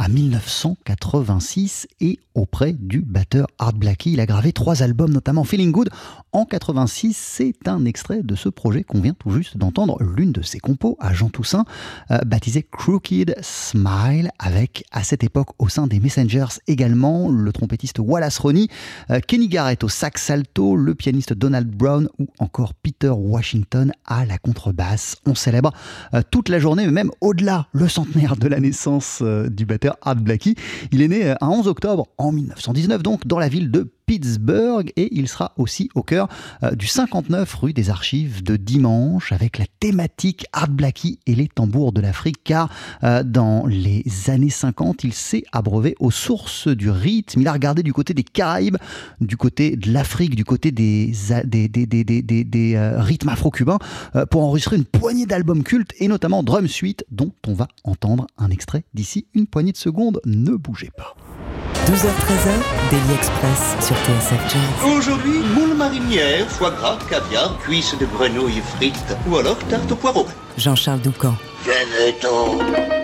à 0.00 0.08
1986 0.08 1.86
et 2.00 2.18
auprès 2.34 2.72
du 2.72 3.02
batteur 3.02 3.48
Art 3.58 3.74
Blakey. 3.74 4.12
Il 4.12 4.20
a 4.20 4.24
gravé 4.24 4.54
trois 4.54 4.82
albums, 4.82 5.12
notamment 5.12 5.44
Feeling 5.44 5.72
Good. 5.72 5.90
En 6.32 6.46
86, 6.46 7.14
c'est 7.14 7.68
un 7.68 7.84
extrait 7.84 8.22
de 8.22 8.34
ce 8.34 8.48
projet 8.48 8.82
qu'on 8.82 9.00
vient 9.00 9.12
tout 9.12 9.30
juste 9.30 9.58
d'entendre, 9.58 9.98
l'une 10.02 10.32
de 10.32 10.40
ses 10.40 10.58
compos 10.58 10.96
à 11.00 11.12
Jean 11.12 11.28
Toussaint, 11.28 11.66
euh, 12.10 12.18
baptisé 12.24 12.62
Crooked 12.62 13.34
Smile, 13.42 14.30
avec 14.38 14.84
à 14.90 15.02
cette 15.02 15.22
époque 15.22 15.48
au 15.58 15.68
sein 15.68 15.86
des 15.86 16.00
Messengers 16.00 16.60
également 16.66 17.28
le 17.28 17.52
trompettiste 17.52 17.98
Wallace 17.98 18.38
Roney, 18.38 18.68
euh, 19.10 19.20
Kenny 19.20 19.48
Garrett 19.48 19.84
au 19.84 19.88
sax 19.88 20.30
alto, 20.30 20.76
le 20.76 20.94
pianiste 20.94 21.34
Donald 21.34 21.68
Brown 21.68 22.08
ou 22.18 22.28
encore 22.38 22.72
Peter 22.72 23.10
Washington 23.10 23.92
à 24.06 24.24
la 24.24 24.38
contrebasse. 24.38 25.16
On 25.26 25.34
célèbre 25.34 25.74
euh, 26.14 26.22
toute 26.30 26.48
la 26.48 26.58
journée, 26.58 26.86
mais 26.86 26.92
même 26.92 27.10
au-delà, 27.20 27.66
le 27.72 27.86
centenaire 27.86 28.36
de 28.36 28.48
la 28.48 28.60
naissance 28.60 29.18
euh, 29.20 29.50
du 29.50 29.66
batteur 29.66 29.89
Art 30.02 30.16
Blakey. 30.16 30.54
Il 30.92 31.02
est 31.02 31.08
né 31.08 31.30
euh, 31.30 31.34
un 31.40 31.48
11 31.48 31.68
octobre 31.68 32.08
en 32.18 32.32
1919, 32.32 33.02
donc 33.02 33.26
dans 33.26 33.38
la 33.38 33.48
ville 33.48 33.70
de 33.70 33.90
Pittsburgh 34.10 34.92
et 34.96 35.16
il 35.16 35.28
sera 35.28 35.52
aussi 35.56 35.88
au 35.94 36.02
cœur 36.02 36.26
euh, 36.64 36.72
du 36.72 36.88
59 36.88 37.54
rue 37.54 37.72
des 37.72 37.90
Archives 37.90 38.42
de 38.42 38.56
dimanche 38.56 39.30
avec 39.30 39.56
la 39.56 39.66
thématique 39.78 40.46
Art 40.52 40.66
Blakey 40.66 41.18
et 41.28 41.36
les 41.36 41.46
tambours 41.46 41.92
de 41.92 42.00
l'Afrique 42.00 42.42
car 42.42 42.70
euh, 43.04 43.22
dans 43.22 43.66
les 43.66 44.02
années 44.26 44.50
50 44.50 45.04
il 45.04 45.12
s'est 45.12 45.44
abreuvé 45.52 45.94
aux 46.00 46.10
sources 46.10 46.66
du 46.66 46.90
rythme, 46.90 47.42
il 47.42 47.46
a 47.46 47.52
regardé 47.52 47.84
du 47.84 47.92
côté 47.92 48.12
des 48.12 48.24
Caraïbes, 48.24 48.78
du 49.20 49.36
côté 49.36 49.76
de 49.76 49.92
l'Afrique, 49.92 50.34
du 50.34 50.44
côté 50.44 50.72
des, 50.72 51.12
des, 51.44 51.68
des, 51.68 51.86
des, 51.86 52.02
des, 52.02 52.74
euh, 52.74 53.00
rythmes 53.00 53.28
afro-cubains 53.28 53.78
pour 54.28 54.42
enregistrer 54.42 54.74
une 54.74 54.86
poignée 54.86 55.26
d'albums 55.26 55.62
cultes 55.62 55.92
et 56.00 56.08
notamment 56.08 56.42
Drum 56.42 56.66
Suite 56.66 57.04
dont 57.12 57.32
on 57.46 57.54
va 57.54 57.68
entendre 57.84 58.26
un 58.38 58.50
extrait 58.50 58.82
d'ici 58.92 59.28
une 59.34 59.46
poignée 59.46 59.70
de 59.70 59.76
secondes, 59.76 60.20
ne 60.26 60.56
bougez 60.56 60.90
pas. 60.96 61.14
12h-13h, 61.90 62.52
Daily 62.92 63.14
Express 63.16 63.84
sur 63.84 63.96
TSF 63.96 64.40
Jazz. 64.48 64.92
Aujourd'hui, 64.96 65.40
moule 65.56 65.74
marinière, 65.74 66.48
foie 66.48 66.70
gras, 66.70 66.96
caviar, 67.08 67.58
cuisses 67.58 67.98
de 67.98 68.06
grenouille 68.06 68.62
frites 68.76 69.16
ou 69.28 69.36
alors 69.36 69.58
tarte 69.68 69.90
au 69.90 69.96
poireau. 69.96 70.24
Jean-Charles 70.56 71.00
Doucan. 71.00 71.34
Venez-t'en 71.64 72.99